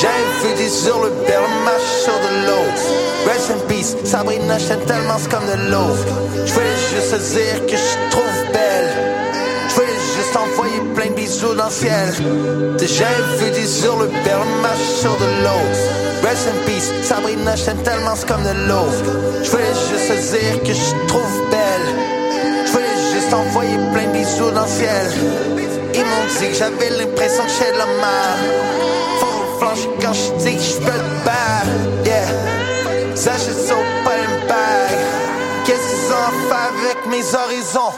J'ai 0.00 0.08
réfugié 0.08 0.68
sur 0.68 0.98
le 1.04 1.10
berle, 1.26 1.44
marche 1.64 1.92
sur 2.02 2.12
de 2.14 2.46
l'eau. 2.46 2.64
Rest 3.26 3.50
in 3.52 3.60
peace, 3.68 3.96
Sabrina 4.04 4.58
chante 4.58 4.84
tellement 4.86 5.20
comme 5.30 5.46
de 5.46 5.70
l'eau. 5.70 5.94
Je 6.44 6.52
voulais 6.52 6.78
juste 6.90 7.14
dire 7.32 7.64
que 7.66 7.76
je 7.76 8.10
trouve 8.10 8.23
le 11.52 11.70
ciel. 11.70 12.14
Déjà 12.78 13.06
vu 13.38 13.50
des 13.50 13.84
hurluberts 13.84 14.46
marche 14.62 14.88
sur 15.00 15.16
de 15.16 15.26
l'eau. 15.44 15.64
Rest 16.22 16.48
in 16.48 16.64
peace, 16.64 16.90
Sabrina, 17.02 17.54
je 17.54 17.70
tellement 17.82 18.14
c'est 18.16 18.26
comme 18.26 18.42
de 18.42 18.68
l'eau. 18.68 18.88
Je 19.42 19.50
voulais 19.50 19.74
juste 19.90 20.08
te 20.08 20.36
dire 20.36 20.62
que 20.62 20.72
je 20.72 21.06
trouve 21.06 21.50
belle. 21.50 21.88
Je 22.66 23.14
juste 23.14 23.34
envoyer 23.34 23.76
plein 23.92 24.06
de 24.06 24.12
bisous 24.12 24.50
dans 24.50 24.62
le 24.62 24.68
ciel. 24.68 25.06
Ils 25.94 26.04
m'ont 26.04 26.26
dit 26.38 26.48
que 26.48 26.54
j'avais 26.54 26.90
l'impression 26.90 27.44
que 27.44 27.50
j'étais 27.50 27.72
de 27.72 27.78
la 27.78 27.86
merde. 27.86 28.44
Faut 29.20 29.58
flancher 29.58 29.90
quand 30.00 30.12
je 30.12 30.44
dis 30.44 30.56
que 30.56 30.62
je 30.62 30.76
peux 30.78 30.96
le 30.96 31.24
battre. 31.24 32.04
Yeah. 32.04 32.54
Je 33.14 33.30
suis 33.40 33.74
pas 34.04 34.16
une 34.18 34.48
bague. 34.48 34.98
Qu'est-ce 35.64 35.78
qu'ils 35.78 36.12
ont 36.12 36.32
fait 36.48 36.88
avec 36.88 37.06
mes 37.10 37.24
horizons? 37.34 37.94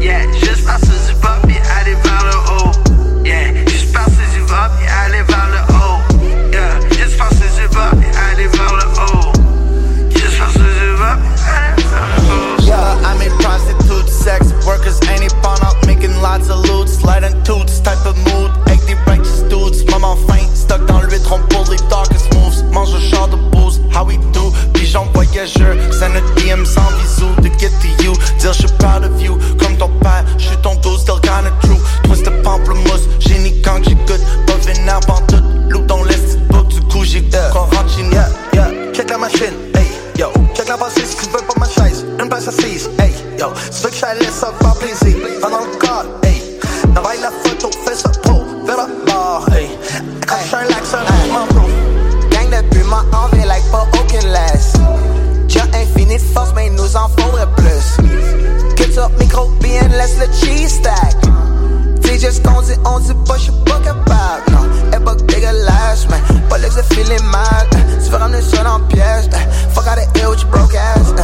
Yeah, 0.00 0.30
juste 0.40 0.66
sex 14.22 14.52
workers, 14.64 15.00
ain't 15.10 15.24
it 15.24 15.34
pawn 15.42 15.58
out, 15.64 15.74
making 15.84 16.14
lots 16.22 16.48
of 16.48 16.58
loot, 16.68 16.88
sliding 16.88 17.34
toots, 17.42 17.80
type 17.80 18.06
of 18.06 18.16
mood, 18.30 18.50
avec 18.66 18.84
des 18.86 18.94
righteous 19.10 19.42
dudes, 19.50 19.90
maman 19.90 20.16
faim, 20.28 20.46
stuck 20.54 20.86
dans 20.86 21.00
le 21.00 21.18
tronc 21.22 21.40
pour 21.50 21.68
les 21.70 21.78
darkest 21.90 22.32
moves, 22.34 22.62
mange 22.72 22.94
un 22.94 23.00
char 23.00 23.26
de 23.28 23.36
booze, 23.50 23.80
how 23.92 24.04
we 24.04 24.16
do, 24.32 24.52
pigeon 24.74 25.06
voyageur, 25.12 25.74
send 25.92 26.16
a 26.16 26.20
DM 26.36 26.64
sans 26.64 26.88
bisous, 26.98 27.34
to 27.42 27.50
get 27.58 27.72
to 27.82 27.88
you, 28.04 28.12
dire 28.38 28.52
je 28.52 28.62
suis 28.62 28.72
proud 28.78 29.04
of 29.04 29.20
you, 29.20 29.36
comme 29.58 29.76
ton 29.76 29.90
père, 30.00 30.24
je 30.38 30.46
suis 30.46 30.56
ton 30.58 30.76
dos, 30.76 30.98
still 30.98 31.18
kinda 31.20 31.50
true, 31.62 31.80
twist 32.04 32.24
de 32.24 32.30
pamplemousse, 32.42 33.08
génie 33.18 33.60
quand 33.62 33.82
j'écoute, 33.82 34.22
pas 34.46 34.56
vénère 34.64 35.00
pantoute, 35.00 35.42
loup 35.68 35.84
dans 35.86 36.04
l'est, 36.04 36.38
book, 36.48 36.68
du 36.68 36.80
coup 36.82 37.02
j'ai 37.02 37.22
qu'on 37.52 37.58
rentre 37.58 37.90
chez 37.96 38.04
nous, 38.04 38.12
yeah, 38.12 38.28
yeah, 38.54 38.92
check 38.92 39.10
la 39.10 39.18
machine, 39.18 39.56
hey, 39.74 39.86
yo, 40.16 40.28
check 40.54 40.68
la 40.68 40.78
si 40.90 41.16
tu 41.16 41.26
veux 41.26 41.44
pas 41.44 41.58
ma 41.58 41.66
chaise, 41.66 42.06
une 42.20 42.28
place 42.28 42.46
assise, 42.46 42.88
Get 58.92 58.98
up, 58.98 59.10
micro, 59.18 59.48
bien, 59.60 59.88
laisse 59.88 60.18
le 60.18 60.26
cheese 60.34 60.74
stack. 60.74 61.16
DJ 62.02 62.30
ce 62.30 62.40
qu'on 62.42 62.60
dit, 62.60 62.74
on 62.84 62.98
dit 62.98 63.14
pas, 63.26 63.38
j'suis 63.38 63.52
pas 63.64 63.80
capable. 63.80 64.42
Non, 64.52 64.96
époque 64.96 65.24
dégueulasse, 65.26 66.06
man. 66.10 66.20
Pas 66.50 66.58
l'ex 66.58 66.76
de 66.76 66.82
feeling 66.94 67.24
mal. 67.24 67.66
Tu 68.04 68.10
veux 68.10 68.16
ramener 68.18 68.42
ça 68.42 68.62
dans 68.64 68.80
pièce. 68.88 69.30
Fuck 69.72 69.86
out 69.86 69.98
here 70.14 70.28
with 70.28 70.42
your 70.42 70.50
broke 70.50 70.74
ass. 70.74 71.14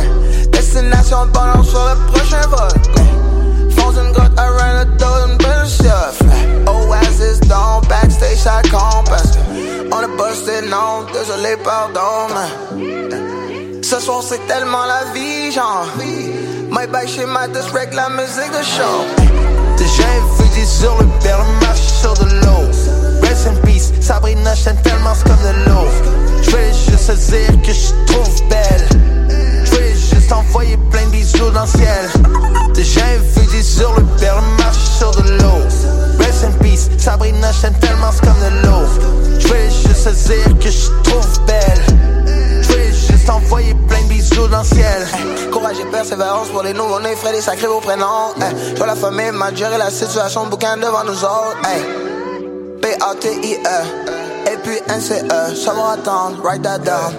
Destination 0.51 1.27
de 1.27 1.31
bonheur 1.33 1.63
sur 1.63 1.79
le 1.79 2.11
prochain 2.11 2.41
vol. 2.49 2.69
eh. 2.97 3.71
Fonds 3.79 3.93
une 4.03 4.13
grotte, 4.13 4.33
I 4.39 4.49
run 4.49 4.77
a 4.77 4.85
dozen 4.97 5.37
better 5.37 5.67
stuff. 5.67 6.23
Oasis 6.67 7.41
down, 7.41 7.83
backstage, 7.87 8.45
parce 8.45 9.33
que 9.33 9.39
on 9.93 10.01
est 10.01 10.17
busté, 10.17 10.67
non, 10.71 11.05
désolé, 11.13 11.57
pardon. 11.63 12.33
man. 12.33 13.83
Ce 13.83 14.01
soir, 14.01 14.23
c'est 14.23 14.47
tellement 14.47 14.87
la 14.87 15.13
vie, 15.13 15.53
genre. 15.53 15.87
My 16.71 16.87
bike 16.87 17.09
chez 17.09 17.25
ma 17.25 17.47
règle 17.73 17.97
la 17.97 18.11
musique 18.11 18.53
de 18.53 18.63
show. 18.63 19.05
Déjà 19.79 20.05
vu 20.37 20.49
des 20.55 20.85
hurluberts 20.85 21.47
marche 21.63 21.81
sur 21.81 22.13
de 22.13 22.27
l'eau. 22.45 22.69
Rest 23.23 23.47
in 23.47 23.55
peace, 23.65 23.91
Sabrina, 24.03 24.55
je 24.55 24.71
tellement 24.83 25.15
comme 25.25 25.43
de 25.43 25.71
l'eau. 25.71 25.89
Je 26.43 26.51
voulais 26.51 26.73
juste 26.73 27.07
te 27.07 27.31
dire 27.31 27.63
que 27.63 27.73
je 27.73 28.13
trouve 28.13 28.49
belle. 28.51 28.89
Je 29.65 29.71
voulais 29.71 29.95
juste 29.95 30.31
envoyer 30.31 30.77
plein 30.91 31.07
de 31.07 31.13
bisous 31.13 31.51
dans 31.53 31.63
le 31.63 31.69
ciel. 31.69 32.11
Déjà 32.75 33.01
vu 33.17 33.47
des 33.47 33.81
hurluberts 33.81 34.43
marche 34.59 34.77
sur 34.99 35.11
de 35.13 35.31
l'eau. 35.41 35.63
Rest 36.19 36.45
in 36.45 36.53
peace, 36.61 36.91
Sabrina, 36.99 37.51
je 37.51 37.69
tellement 37.81 38.11
comme 38.23 38.41
de 38.45 38.67
l'eau. 38.67 38.85
Je 39.39 39.47
voulais 39.47 39.71
juste 39.71 40.05
te 40.05 40.11
dire 40.11 40.59
que 40.59 40.71
je 40.71 40.91
trouve 41.03 41.47
belle. 41.47 42.18
Je 43.29 43.33
voulais 43.33 43.41
juste 43.41 43.53
envoyer 43.53 43.75
plein 43.87 44.03
de 44.03 44.09
bisous 44.09 44.49
dans 44.49 44.61
le 44.61 44.65
ciel. 44.65 45.07
Courage 45.53 45.79
et 45.81 45.85
persévérance 45.91 46.49
pour 46.49 46.63
les 46.63 46.73
nouveaux-nés, 46.73 47.15
frères 47.15 47.33
des 47.33 47.43
sacrés 47.43 47.67
vos 47.67 47.81
prénoms. 47.81 48.33
Hey, 48.41 48.55
je 48.71 48.77
vois 48.77 48.87
la 48.87 48.95
famille 48.95 49.31
mal 49.33 49.55
gérer 49.55 49.77
la 49.77 49.91
situation, 49.91 50.47
bouquin 50.47 50.77
devant 50.77 51.05
nous 51.05 51.25
autres. 51.25 51.59
Hey. 51.65 51.83
P-A-T-I-E, 52.81 54.51
et 54.51 54.57
puis 54.63 54.79
N-C-E, 54.89 55.55
ça 55.55 55.73
va 55.75 55.93
attendre, 55.93 56.43
write 56.43 56.63
that 56.63 56.79
down. 56.79 57.13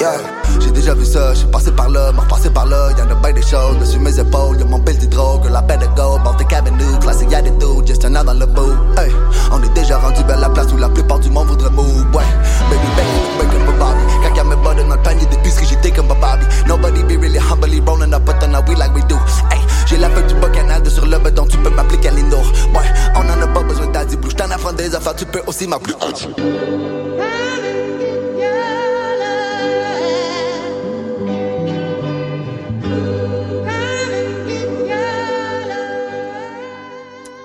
Yeah. 0.00 0.18
J'ai 0.58 0.70
déjà 0.70 0.94
vu 0.94 1.04
ça, 1.04 1.34
j'ai 1.34 1.44
passé 1.46 1.70
par 1.70 1.90
là, 1.90 2.10
m'en 2.12 2.22
repassé 2.22 2.50
par 2.50 2.66
là, 2.66 2.90
y'en 2.98 3.10
a 3.10 3.14
bien 3.14 3.32
des 3.32 3.42
choses, 3.42 3.78
dessus 3.78 3.98
mes 3.98 4.18
épaules, 4.18 4.58
y'a 4.58 4.64
mon 4.64 4.78
bel 4.78 4.96
des 4.96 5.06
drogues, 5.06 5.48
la 5.50 5.62
paix 5.62 5.76
de 5.76 5.86
go, 5.94 6.18
Baltic 6.24 6.52
Avenue, 6.52 6.98
classique 7.00 7.30
y'a 7.30 7.42
des 7.42 7.52
tout, 7.58 7.82
just 7.86 8.04
un 8.04 8.16
an 8.16 8.24
dans 8.24 8.32
le 8.32 8.46
bout, 8.46 8.72
hey, 8.98 9.12
on 9.52 9.62
est 9.62 9.74
déjà 9.74 9.98
rendu 9.98 10.22
vers 10.24 10.40
la 10.40 10.48
place 10.48 10.72
où 10.72 10.76
la 10.76 10.88
plupart 10.88 11.18
du 11.18 11.30
monde 11.30 11.48
voudrait 11.48 11.70
move, 11.70 11.86
ouais, 12.14 12.24
baby, 12.70 12.88
baby, 12.96 13.20
baby, 13.38 13.64
comme 13.66 13.78
Bobby, 13.78 14.21
quand 14.32 14.36
y'a 14.36 14.44
mes 14.44 14.56
bottes 14.56 14.76
dans 14.76 14.96
le 14.96 15.02
panier 15.02 15.26
depuis 15.30 15.50
ce 15.50 15.60
que 15.60 15.66
j'étais 15.66 15.90
comme 15.90 16.08
Bobby, 16.08 16.46
nobody 16.66 17.02
be 17.02 17.20
really 17.20 17.38
humbly 17.38 17.80
rolling 17.80 18.14
up, 18.14 18.24
but 18.24 18.38
then 18.40 18.54
we 18.68 18.74
like 18.74 18.94
we 18.94 19.02
do, 19.02 19.16
hey, 19.50 19.60
j'ai 19.86 19.98
la 19.98 20.08
feuille 20.10 20.26
du 20.26 20.34
bas 20.34 20.48
canal 20.50 20.88
sur 20.88 21.06
le 21.06 21.18
bedon, 21.18 21.46
tu 21.46 21.58
peux 21.58 21.70
m'appeler 21.70 21.98
Kalino, 21.98 22.38
ouais, 22.38 22.88
on 23.14 23.20
en 23.20 23.42
a 23.42 23.46
pas 23.46 23.62
besoin 23.62 23.86
d'Adi 23.88 24.16
Blue, 24.16 24.30
j't'en 24.30 24.50
apprends 24.50 24.72
des 24.72 24.94
affaires, 24.94 25.14
tu 25.16 25.26
peux 25.26 25.42
aussi 25.46 25.66
m'appeler 25.66 25.94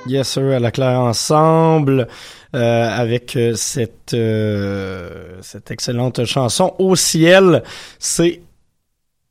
Yes 0.07 0.29
sir, 0.29 0.55
à 0.55 0.59
la 0.59 0.71
claire 0.71 1.01
ensemble 1.01 2.07
euh, 2.55 2.89
avec 2.89 3.35
euh, 3.35 3.53
cette 3.55 4.13
euh, 4.13 5.37
cette 5.41 5.69
excellente 5.71 6.23
chanson. 6.25 6.73
Au 6.79 6.95
ciel, 6.95 7.63
c'est 7.99 8.41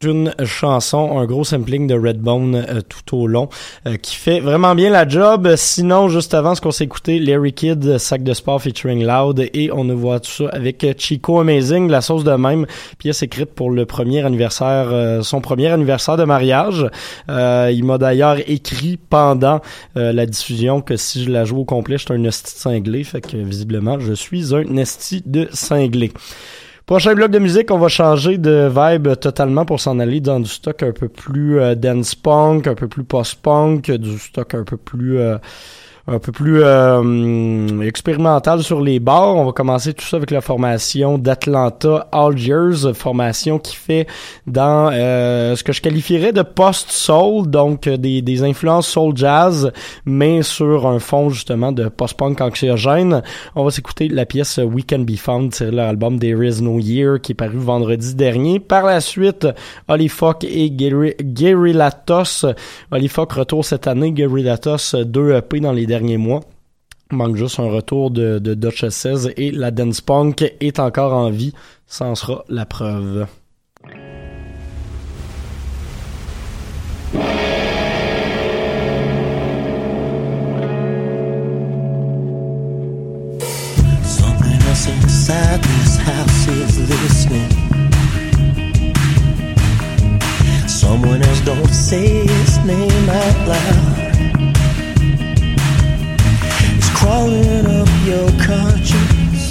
une 0.06 0.34
chanson, 0.44 1.18
un 1.18 1.26
gros 1.26 1.44
sampling 1.44 1.86
de 1.86 1.94
Redbone 1.94 2.54
euh, 2.56 2.80
tout 2.80 3.16
au 3.16 3.26
long, 3.26 3.48
euh, 3.86 3.96
qui 3.96 4.16
fait 4.16 4.40
vraiment 4.40 4.74
bien 4.74 4.90
la 4.90 5.06
job. 5.06 5.54
Sinon, 5.56 6.08
juste 6.08 6.34
avant 6.34 6.54
ce 6.54 6.60
qu'on 6.60 6.70
s'est 6.70 6.84
écouté, 6.84 7.18
Larry 7.18 7.52
Kidd, 7.52 7.98
Sac 7.98 8.22
de 8.22 8.32
sport 8.32 8.62
featuring 8.62 9.04
Loud, 9.04 9.40
et 9.52 9.70
on 9.72 9.84
nous 9.84 9.98
voit 9.98 10.20
tout 10.20 10.30
ça 10.30 10.48
avec 10.52 10.82
euh, 10.84 10.94
Chico 10.96 11.40
Amazing, 11.40 11.88
la 11.90 12.00
sauce 12.00 12.24
de 12.24 12.32
même, 12.32 12.66
pièce 12.98 13.22
écrite 13.22 13.52
pour 13.54 13.70
le 13.70 13.86
premier 13.86 14.24
anniversaire, 14.24 14.88
euh, 14.90 15.22
son 15.22 15.40
premier 15.40 15.68
anniversaire 15.68 16.16
de 16.16 16.24
mariage. 16.24 16.86
Euh, 17.30 17.70
il 17.72 17.84
m'a 17.84 17.98
d'ailleurs 17.98 18.38
écrit 18.46 18.96
pendant 18.96 19.60
euh, 19.96 20.12
la 20.12 20.26
diffusion 20.26 20.80
que 20.80 20.96
si 20.96 21.24
je 21.24 21.30
la 21.30 21.44
joue 21.44 21.58
au 21.58 21.64
complet, 21.64 21.98
je 21.98 22.04
suis 22.04 22.14
un 22.14 22.24
esti 22.24 22.54
de 22.54 22.58
cinglé, 22.58 23.04
fait 23.04 23.20
que 23.20 23.36
visiblement, 23.36 23.98
je 23.98 24.12
suis 24.12 24.54
un 24.54 24.76
esti 24.76 25.22
de 25.24 25.48
cinglé. 25.52 26.12
Prochain 26.86 27.14
bloc 27.14 27.32
de 27.32 27.40
musique, 27.40 27.72
on 27.72 27.78
va 27.78 27.88
changer 27.88 28.38
de 28.38 28.70
vibe 28.72 29.16
totalement 29.16 29.64
pour 29.64 29.80
s'en 29.80 29.98
aller 29.98 30.20
dans 30.20 30.38
du 30.38 30.48
stock 30.48 30.84
un 30.84 30.92
peu 30.92 31.08
plus 31.08 31.58
euh, 31.58 31.74
dance 31.74 32.14
punk, 32.14 32.68
un 32.68 32.76
peu 32.76 32.86
plus 32.86 33.02
post-punk, 33.02 33.90
du 33.90 34.16
stock 34.20 34.54
un 34.54 34.62
peu 34.62 34.76
plus 34.76 35.18
euh, 35.18 35.36
un 36.08 36.20
peu 36.20 36.30
plus 36.30 36.62
euh, 36.62 37.80
expérimental 37.80 38.62
sur 38.62 38.80
les 38.80 39.00
bars. 39.00 39.34
On 39.34 39.44
va 39.44 39.52
commencer 39.52 39.92
tout 39.92 40.04
ça 40.04 40.18
avec 40.18 40.30
la 40.30 40.40
formation 40.40 41.18
d'Atlanta 41.18 42.06
Algiers, 42.12 42.94
formation 42.94 43.58
qui 43.58 43.74
fait 43.74 44.06
dans 44.46 44.90
euh, 44.92 45.56
ce 45.56 45.64
que 45.64 45.72
je 45.72 45.82
qualifierais 45.82 46.32
de 46.32 46.42
post-soul, 46.42 47.48
donc 47.48 47.88
euh, 47.88 47.96
des, 47.96 48.22
des 48.22 48.44
influences 48.44 48.86
soul 48.86 49.16
jazz, 49.16 49.72
mais 50.04 50.42
sur 50.42 50.86
un 50.86 51.00
fond 51.00 51.28
justement 51.28 51.72
de 51.72 51.88
post-punk 51.88 52.40
anxiogène. 52.40 53.22
On 53.56 53.64
va 53.64 53.72
s'écouter 53.72 54.06
la 54.06 54.26
pièce 54.26 54.58
We 54.58 54.84
Can 54.88 55.00
Be 55.00 55.16
Found, 55.16 55.54
c'est 55.54 55.72
l'album 55.72 56.20
There 56.20 56.46
Is 56.46 56.62
No 56.62 56.78
Year 56.78 57.20
qui 57.20 57.32
est 57.32 57.36
paru 57.36 57.58
vendredi 57.58 58.14
dernier. 58.14 58.60
Par 58.60 58.86
la 58.86 59.00
suite, 59.00 59.48
Holly 59.88 60.08
Fock 60.08 60.44
et 60.44 60.70
Gary, 60.70 61.72
Latos. 61.72 62.46
Holly 62.92 63.08
Fock 63.08 63.32
retour 63.32 63.64
cette 63.64 63.88
année, 63.88 64.12
Gary 64.12 64.44
Latos, 64.44 64.94
deux 64.94 65.32
EP 65.32 65.58
dans 65.58 65.72
les 65.72 65.86
derniers 65.86 65.95
derniers 65.96 66.18
mois. 66.18 66.42
Manque 67.10 67.36
juste 67.36 67.58
un 67.58 67.70
retour 67.70 68.10
de, 68.10 68.38
de 68.38 68.52
Dutch 68.54 68.86
16 68.86 69.32
et 69.36 69.50
la 69.50 69.70
dance 69.70 70.02
punk 70.02 70.42
est 70.60 70.78
encore 70.78 71.14
en 71.14 71.30
vie. 71.30 71.54
Ça 71.86 72.04
en 72.04 72.14
sera 72.14 72.44
la 72.48 72.66
preuve. 72.66 73.26
Someone 90.66 91.22
else 91.22 91.40
don't 91.40 91.72
say 91.72 92.26
his 92.26 92.58
name 92.64 93.08
out 93.08 93.48
loud. 93.48 94.15
calling 97.06 97.66
up 97.66 97.88
your 98.04 98.28
conscience, 98.50 99.42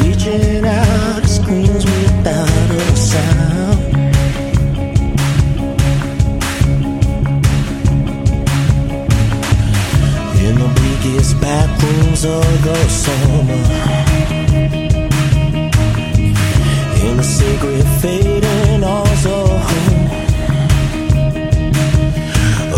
reaching 0.00 0.64
out 0.64 1.20
to 1.20 1.28
screams 1.28 1.84
without 1.84 2.70
a 2.70 2.96
sound. 2.96 3.80
In 10.44 10.54
the 10.62 10.68
bleakest 10.76 11.38
back 11.42 11.68
rooms 11.82 12.24
of 12.24 12.50
the 12.66 12.78
summer, 12.88 13.64
in 17.06 17.16
the 17.18 17.26
sacred 17.38 17.86
fading 18.00 18.82
halls 18.82 19.26
of 19.26 19.48
home, 19.68 20.10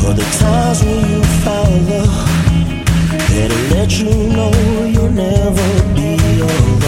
are 0.00 0.14
the 0.20 0.26
times 0.40 0.83
when 0.83 1.00
you 1.11 1.22
found 1.44 1.88
love. 1.90 2.34
Better 3.35 3.75
let 3.75 3.99
you 3.99 4.11
know 4.29 4.53
you'll 4.85 5.11
never 5.11 5.94
be 5.97 6.14
alone. 6.40 6.84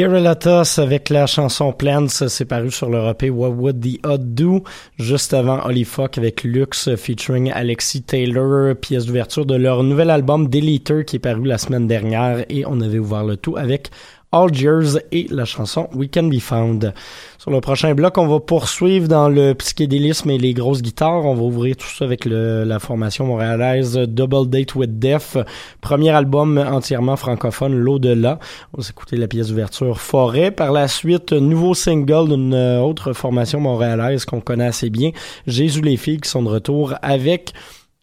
Guerrillatos 0.00 0.78
avec 0.78 1.10
la 1.10 1.26
chanson 1.26 1.74
Plants, 1.74 2.08
c'est 2.08 2.46
paru 2.46 2.70
sur 2.70 2.88
le 2.88 3.10
EP 3.10 3.28
What 3.28 3.50
Would 3.50 3.82
the 3.82 4.00
Odd 4.06 4.34
Do, 4.34 4.64
juste 4.98 5.34
avant 5.34 5.62
Holly 5.62 5.84
Fuck 5.84 6.16
avec 6.16 6.42
Lux 6.42 6.96
featuring 6.96 7.52
Alexis 7.52 8.04
Taylor, 8.04 8.74
pièce 8.76 9.04
d'ouverture 9.04 9.44
de 9.44 9.56
leur 9.56 9.82
nouvel 9.82 10.08
album 10.08 10.48
Deleter 10.48 11.04
qui 11.04 11.16
est 11.16 11.18
paru 11.18 11.44
la 11.44 11.58
semaine 11.58 11.86
dernière. 11.86 12.46
Et 12.48 12.64
on 12.66 12.80
avait 12.80 12.98
ouvert 12.98 13.24
le 13.24 13.36
tout 13.36 13.58
avec 13.58 13.90
Algiers 14.32 15.00
et 15.10 15.26
la 15.30 15.44
chanson 15.44 15.88
We 15.94 16.08
Can 16.12 16.24
Be 16.24 16.38
Found. 16.38 16.94
Sur 17.38 17.50
le 17.50 17.60
prochain 17.60 17.94
bloc, 17.94 18.16
on 18.16 18.28
va 18.28 18.38
poursuivre 18.38 19.08
dans 19.08 19.28
le 19.28 19.54
psychédélisme 19.54 20.30
et 20.30 20.38
les 20.38 20.54
grosses 20.54 20.82
guitares. 20.82 21.24
On 21.24 21.34
va 21.34 21.42
ouvrir 21.42 21.76
tout 21.76 21.88
ça 21.88 22.04
avec 22.04 22.24
le, 22.24 22.62
la 22.62 22.78
formation 22.78 23.26
montréalaise 23.26 23.96
Double 23.96 24.48
Date 24.48 24.76
with 24.76 24.98
Death. 25.00 25.36
Premier 25.80 26.10
album 26.10 26.58
entièrement 26.58 27.16
francophone, 27.16 27.74
L'au-delà. 27.74 28.38
On 28.72 28.78
va 28.78 28.84
s'écouter 28.84 29.16
la 29.16 29.26
pièce 29.26 29.48
d'ouverture 29.48 30.00
Forêt. 30.00 30.52
Par 30.52 30.70
la 30.70 30.86
suite, 30.86 31.32
nouveau 31.32 31.74
single 31.74 32.28
d'une 32.28 32.54
autre 32.54 33.12
formation 33.12 33.58
montréalaise 33.58 34.24
qu'on 34.24 34.40
connaît 34.40 34.66
assez 34.66 34.90
bien, 34.90 35.10
Jésus 35.46 35.80
les 35.80 35.96
filles 35.96 36.20
qui 36.20 36.28
sont 36.28 36.42
de 36.42 36.48
retour 36.48 36.94
avec 37.02 37.52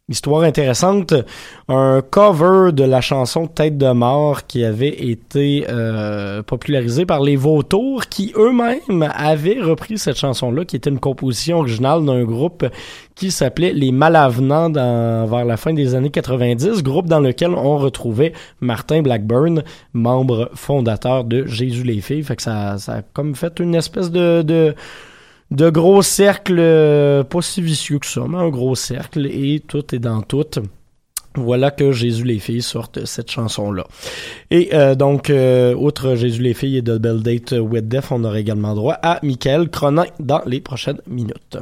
Histoire 0.09 0.43
intéressante, 0.43 1.13
un 1.67 2.01
cover 2.01 2.71
de 2.71 2.85
la 2.85 3.01
chanson 3.01 3.45
Tête 3.45 3.77
de 3.77 3.91
mort 3.91 4.47
qui 4.47 4.63
avait 4.63 5.03
été 5.09 5.65
euh, 5.67 6.41
popularisé 6.43 7.05
par 7.05 7.19
les 7.19 7.35
Vautours 7.35 8.05
qui 8.05 8.31
eux-mêmes 8.37 9.11
avaient 9.13 9.59
repris 9.59 9.97
cette 9.97 10.15
chanson-là 10.15 10.63
qui 10.63 10.77
était 10.77 10.89
une 10.89 11.01
composition 11.01 11.57
originale 11.57 12.05
d'un 12.05 12.23
groupe 12.23 12.65
qui 13.15 13.31
s'appelait 13.31 13.73
Les 13.73 13.91
Malavenants 13.91 14.69
dans, 14.69 15.25
vers 15.25 15.43
la 15.43 15.57
fin 15.57 15.73
des 15.73 15.93
années 15.93 16.09
90, 16.09 16.83
groupe 16.83 17.07
dans 17.07 17.19
lequel 17.19 17.49
on 17.49 17.77
retrouvait 17.77 18.31
Martin 18.61 19.01
Blackburn, 19.01 19.61
membre 19.91 20.51
fondateur 20.53 21.25
de 21.25 21.45
Jésus 21.47 21.83
les 21.83 21.99
filles. 21.99 22.23
Fait 22.23 22.37
que 22.37 22.43
ça, 22.43 22.77
ça 22.77 22.93
a 22.93 23.01
comme 23.01 23.35
fait 23.35 23.59
une 23.59 23.75
espèce 23.75 24.09
de, 24.09 24.41
de 24.41 24.73
de 25.51 25.69
gros 25.69 26.01
cercles, 26.01 26.59
euh, 26.59 27.23
pas 27.23 27.41
si 27.41 27.61
vicieux 27.61 27.99
que 27.99 28.05
ça, 28.05 28.25
mais 28.27 28.37
un 28.37 28.49
gros 28.49 28.75
cercle, 28.75 29.25
et 29.25 29.61
tout 29.65 29.95
est 29.95 29.99
dans 29.99 30.21
tout. 30.21 30.45
Voilà 31.35 31.69
que 31.69 31.91
Jésus 31.91 32.23
les 32.23 32.39
filles 32.39 32.63
sortent 32.63 33.05
cette 33.05 33.29
chanson-là. 33.29 33.85
Et 34.49 34.69
euh, 34.73 34.95
donc, 34.95 35.29
euh, 35.29 35.75
outre 35.75 36.15
Jésus 36.15 36.41
les 36.41 36.55
filles 36.55 36.77
et 36.77 36.81
Double 36.81 37.21
Date 37.21 37.53
with 37.59 37.87
Death, 37.87 38.07
on 38.11 38.23
aura 38.23 38.39
également 38.39 38.73
droit 38.73 38.97
à 39.03 39.19
Michael 39.21 39.69
Cronin 39.69 40.05
dans 40.19 40.41
les 40.45 40.61
prochaines 40.61 41.01
minutes. 41.07 41.57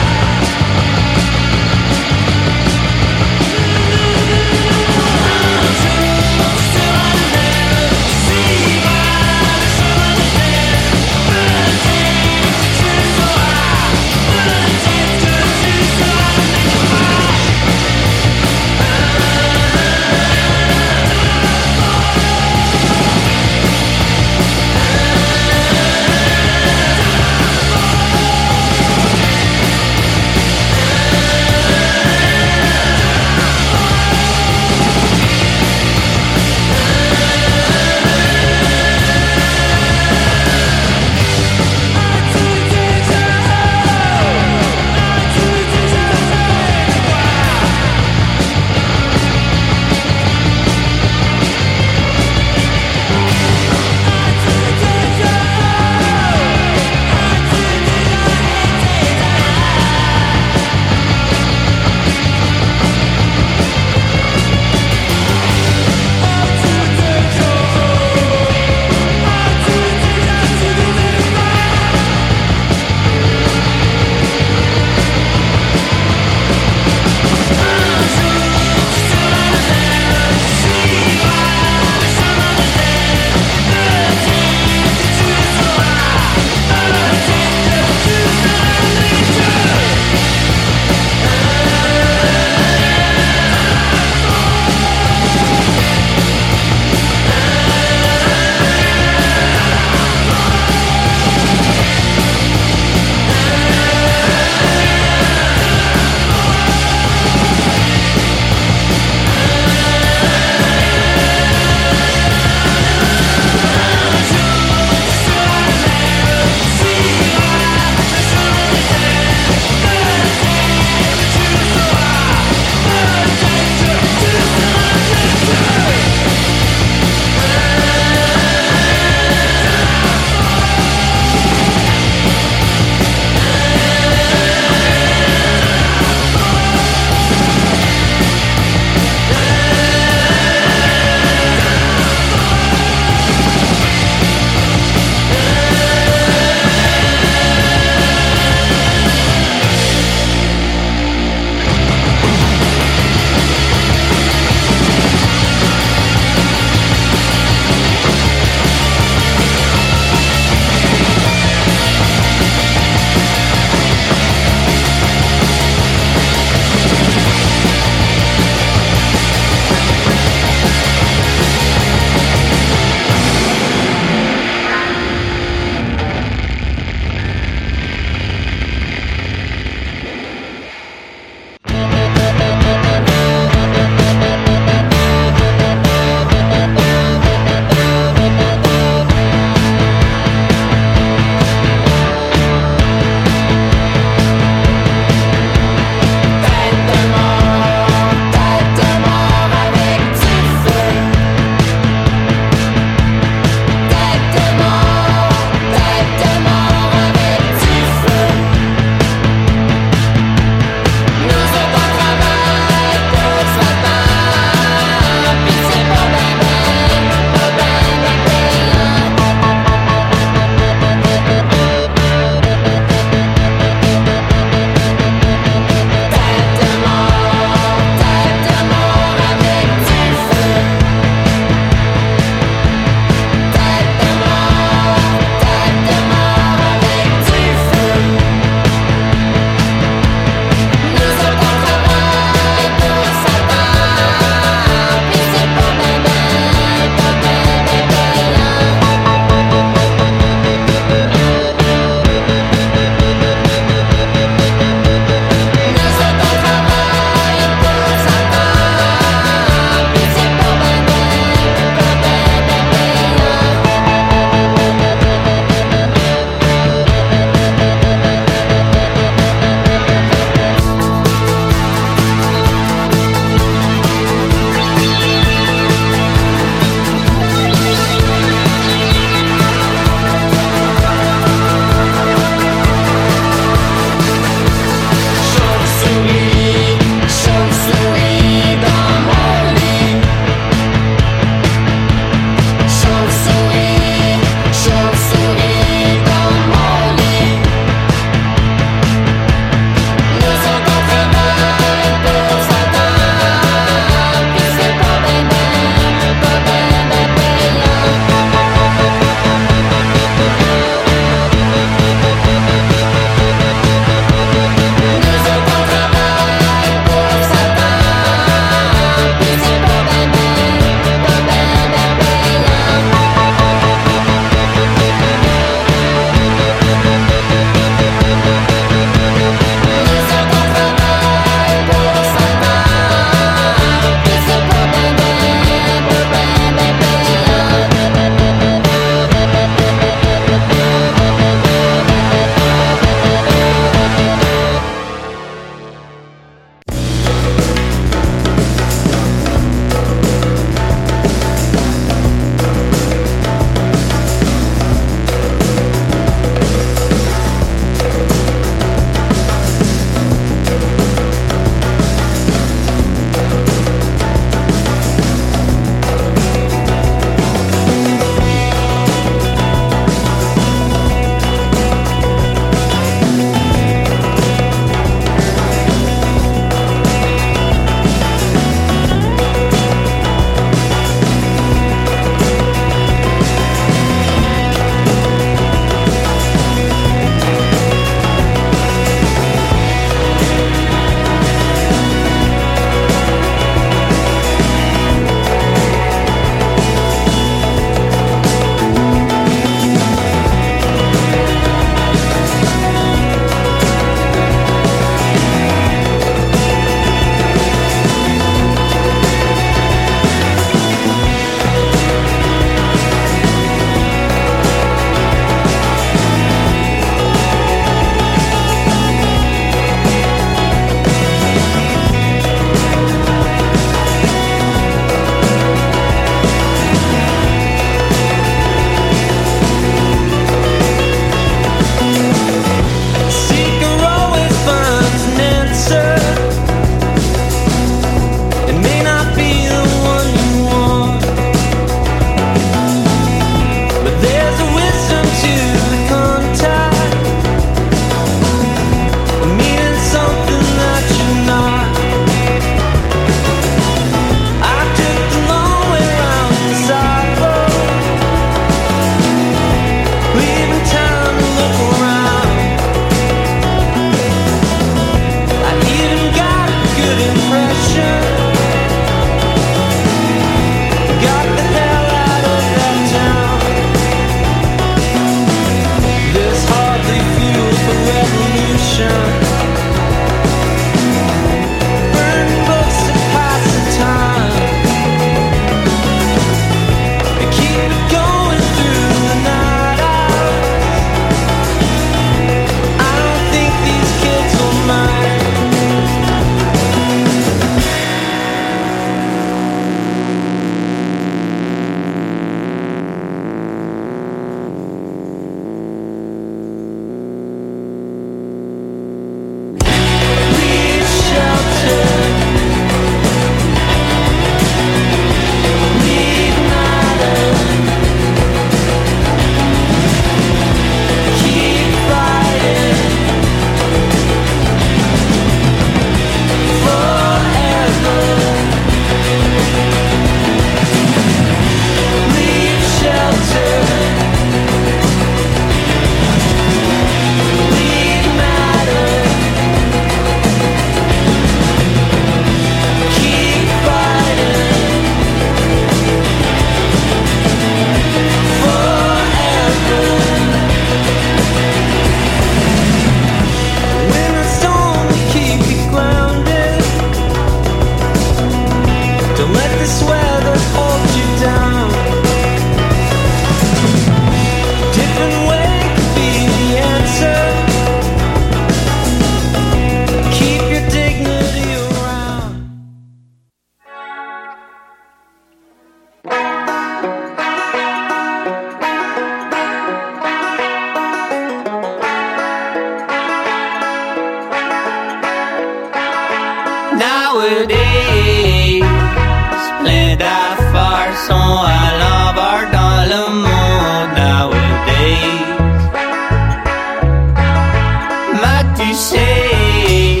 Sais, 598.74 600.00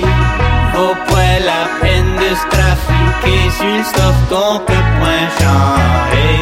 vaut 0.74 0.96
pas 1.08 1.38
la 1.44 1.68
peine 1.80 2.16
de 2.16 2.34
se 2.34 2.46
trafiquer 2.48 3.50
sur 3.56 3.66
le 3.66 3.82
stuff 3.84 4.14
qu'on 4.28 4.58
peut 4.60 4.84
point 4.98 5.28
changer. 5.38 6.34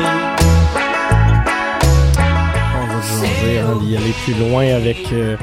On 2.80 2.86
va 2.86 3.02
changer, 3.02 3.58
hein, 3.58 3.78
y 3.82 3.96
aller 3.96 4.14
plus 4.24 4.34
loin 4.34 4.74
avec 4.76 5.12
euh, 5.12 5.36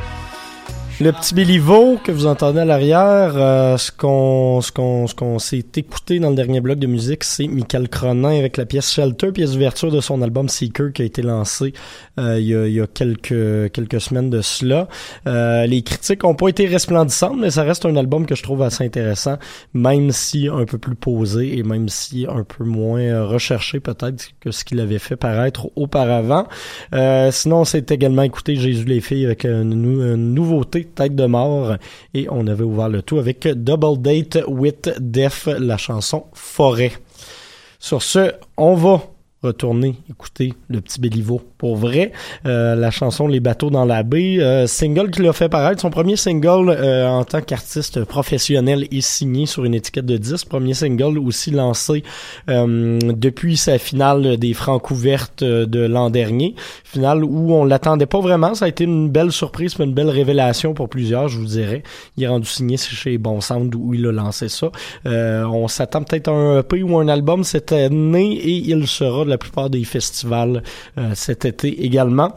le 0.99 1.11
petit 1.11 1.35
Béliveau 1.35 1.99
que 2.03 2.11
vous 2.11 2.25
entendez 2.25 2.59
à 2.59 2.65
l'arrière. 2.65 3.33
Euh, 3.35 3.77
ce 3.77 3.91
qu'on 3.91 4.61
ce 4.61 5.13
qu'on 5.13 5.37
s'est 5.37 5.65
écouté 5.75 6.17
dans 6.17 6.31
le 6.31 6.35
dernier 6.35 6.59
bloc 6.59 6.79
de 6.79 6.87
musique, 6.87 7.23
c'est 7.23 7.47
Michael 7.47 7.87
Cronin 7.87 8.35
avec 8.35 8.57
la 8.57 8.65
pièce 8.65 8.91
Shelter, 8.91 9.31
pièce 9.31 9.51
d'ouverture 9.51 9.91
de 9.91 10.01
son 10.01 10.23
album 10.23 10.49
Seeker 10.49 10.91
qui 10.93 11.03
a 11.03 11.05
été 11.05 11.21
lancé 11.21 11.73
euh, 12.19 12.39
il, 12.39 12.47
y 12.47 12.81
a, 12.81 12.87
quelques 12.87 13.71
quelques 13.73 14.01
semaines 14.01 14.31
de 14.31 14.41
cela. 14.41 14.87
Euh, 15.27 15.67
les 15.67 15.83
critiques 15.83 16.23
ont 16.23 16.33
pas 16.33 16.47
été 16.47 16.65
resplendissantes, 16.65 17.37
mais 17.37 17.51
ça 17.51 17.61
reste 17.61 17.85
un 17.85 17.95
album 17.95 18.25
que 18.25 18.33
je 18.33 18.41
trouve 18.41 18.63
assez 18.63 18.83
intéressant, 18.83 19.37
même 19.75 20.11
si 20.11 20.47
un 20.47 20.65
peu 20.65 20.79
plus 20.79 20.95
posé 20.95 21.59
et 21.59 21.63
même 21.63 21.89
si 21.89 22.25
un 22.27 22.43
peu 22.43 22.63
moins 22.63 23.23
recherché 23.23 23.79
peut-être 23.79 24.31
que 24.39 24.49
ce 24.49 24.65
qu'il 24.65 24.79
avait 24.79 24.99
fait 24.99 25.15
paraître 25.15 25.69
auparavant. 25.75 26.47
Sinon, 27.31 27.57
on 27.57 27.65
s'est 27.65 27.85
également 27.89 28.23
écouté 28.23 28.55
Jésus 28.55 28.85
les 28.85 29.01
filles 29.01 29.25
avec 29.25 29.45
une 29.45 30.15
nouveauté, 30.15 30.86
Tête 30.95 31.15
de 31.15 31.25
mort, 31.25 31.75
et 32.13 32.27
on 32.29 32.47
avait 32.47 32.63
ouvert 32.63 32.89
le 32.89 33.01
tout 33.01 33.19
avec 33.19 33.47
Double 33.47 34.01
Date 34.01 34.39
with 34.47 34.89
Def, 34.99 35.47
la 35.47 35.77
chanson 35.77 36.25
Forêt. 36.33 36.91
Sur 37.79 38.01
ce, 38.01 38.31
on 38.57 38.75
va 38.75 39.01
retourner 39.43 39.95
écouter 40.09 40.53
le 40.67 40.81
petit 40.81 40.99
Béliveau 40.99 41.41
pour 41.57 41.75
vrai. 41.75 42.11
Euh, 42.45 42.75
la 42.75 42.91
chanson 42.91 43.27
Les 43.27 43.39
bateaux 43.39 43.69
dans 43.69 43.85
la 43.85 44.03
baie, 44.03 44.39
euh, 44.39 44.67
single 44.67 45.11
qu'il 45.11 45.27
a 45.27 45.33
fait 45.33 45.49
paraître, 45.49 45.81
son 45.81 45.89
premier 45.89 46.15
single 46.15 46.69
euh, 46.69 47.07
en 47.07 47.23
tant 47.23 47.41
qu'artiste 47.41 48.03
professionnel 48.05 48.87
et 48.91 49.01
signé 49.01 49.45
sur 49.45 49.65
une 49.65 49.73
étiquette 49.73 50.05
de 50.05 50.17
10, 50.17 50.45
premier 50.45 50.73
single 50.73 51.17
aussi 51.17 51.51
lancé 51.51 52.03
euh, 52.49 52.99
depuis 53.01 53.57
sa 53.57 53.77
finale 53.77 54.37
des 54.37 54.53
francs 54.53 54.89
ouvertes 54.91 55.43
euh, 55.43 55.65
de 55.65 55.79
l'an 55.79 56.09
dernier, 56.09 56.55
finale 56.83 57.23
où 57.23 57.53
on 57.53 57.65
l'attendait 57.65 58.05
pas 58.05 58.19
vraiment, 58.19 58.53
ça 58.53 58.65
a 58.65 58.67
été 58.67 58.83
une 58.83 59.09
belle 59.09 59.31
surprise, 59.31 59.75
une 59.79 59.93
belle 59.93 60.09
révélation 60.09 60.73
pour 60.73 60.89
plusieurs, 60.89 61.27
je 61.27 61.37
vous 61.37 61.45
dirais. 61.45 61.83
Il 62.15 62.23
est 62.23 62.27
rendu 62.27 62.47
signé 62.47 62.77
chez 62.77 63.17
Bon 63.17 63.41
Sound 63.41 63.73
où 63.75 63.93
il 63.93 64.05
a 64.05 64.11
lancé 64.11 64.49
ça. 64.49 64.71
Euh, 65.05 65.43
on 65.45 65.67
s'attend 65.67 66.03
peut-être 66.03 66.27
à 66.27 66.31
un 66.31 66.59
EP 66.59 66.83
ou 66.83 66.97
un 66.97 67.07
album 67.07 67.43
cette 67.43 67.71
année 67.71 68.33
et 68.33 68.69
il 68.69 68.87
sera 68.87 69.25
de 69.25 69.29
la 69.29 69.37
plupart 69.37 69.69
des 69.69 69.83
festivals 69.83 70.63
euh, 70.97 71.11
cet 71.13 71.45
été 71.47 71.85
également. 71.85 72.33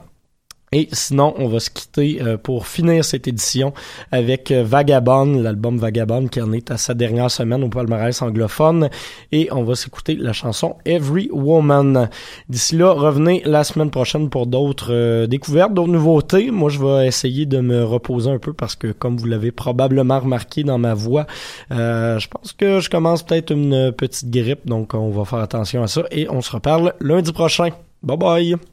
Et 0.72 0.88
sinon, 0.92 1.34
on 1.36 1.48
va 1.48 1.58
se 1.58 1.68
quitter 1.68 2.22
euh, 2.22 2.36
pour 2.36 2.68
finir 2.68 3.04
cette 3.04 3.26
édition 3.26 3.72
avec 4.12 4.52
euh, 4.52 4.62
Vagabond, 4.62 5.42
l'album 5.42 5.78
Vagabond 5.78 6.28
qui 6.28 6.40
en 6.40 6.52
est 6.52 6.70
à 6.70 6.76
sa 6.76 6.94
dernière 6.94 7.28
semaine 7.28 7.64
au 7.64 7.68
palmarès 7.68 8.22
anglophone. 8.22 8.88
Et 9.32 9.48
on 9.50 9.64
va 9.64 9.74
s'écouter 9.74 10.14
la 10.14 10.32
chanson 10.32 10.76
Every 10.84 11.28
Woman. 11.32 12.08
D'ici 12.48 12.76
là, 12.76 12.92
revenez 12.92 13.42
la 13.44 13.64
semaine 13.64 13.90
prochaine 13.90 14.30
pour 14.30 14.46
d'autres 14.46 14.92
euh, 14.92 15.26
découvertes, 15.26 15.74
d'autres 15.74 15.90
nouveautés. 15.90 16.52
Moi, 16.52 16.70
je 16.70 16.78
vais 16.78 17.08
essayer 17.08 17.46
de 17.46 17.58
me 17.58 17.82
reposer 17.82 18.30
un 18.30 18.38
peu 18.38 18.52
parce 18.52 18.76
que, 18.76 18.92
comme 18.92 19.16
vous 19.16 19.26
l'avez 19.26 19.50
probablement 19.50 20.20
remarqué 20.20 20.62
dans 20.62 20.78
ma 20.78 20.94
voix, 20.94 21.26
je 21.70 22.28
pense 22.28 22.52
que 22.52 22.78
je 22.78 22.88
commence 22.88 23.24
peut-être 23.24 23.50
une 23.50 23.90
petite 23.90 24.30
grippe. 24.30 24.66
Donc, 24.66 24.94
on 24.94 25.10
va 25.10 25.24
faire 25.24 25.40
attention 25.40 25.82
à 25.82 25.88
ça. 25.88 26.04
Et 26.12 26.30
on 26.30 26.40
se 26.42 26.52
reparle 26.52 26.94
lundi 27.00 27.32
prochain. 27.32 27.70
Bye 28.04 28.16
bye! 28.16 28.69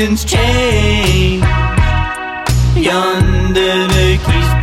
Nothing's 0.00 0.24
changed. 0.24 1.44
Y'en 2.74 3.52
de 3.52 4.16
qui 4.16 4.40
se 4.48 4.56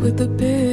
with 0.00 0.20
a 0.22 0.26
bill. 0.26 0.69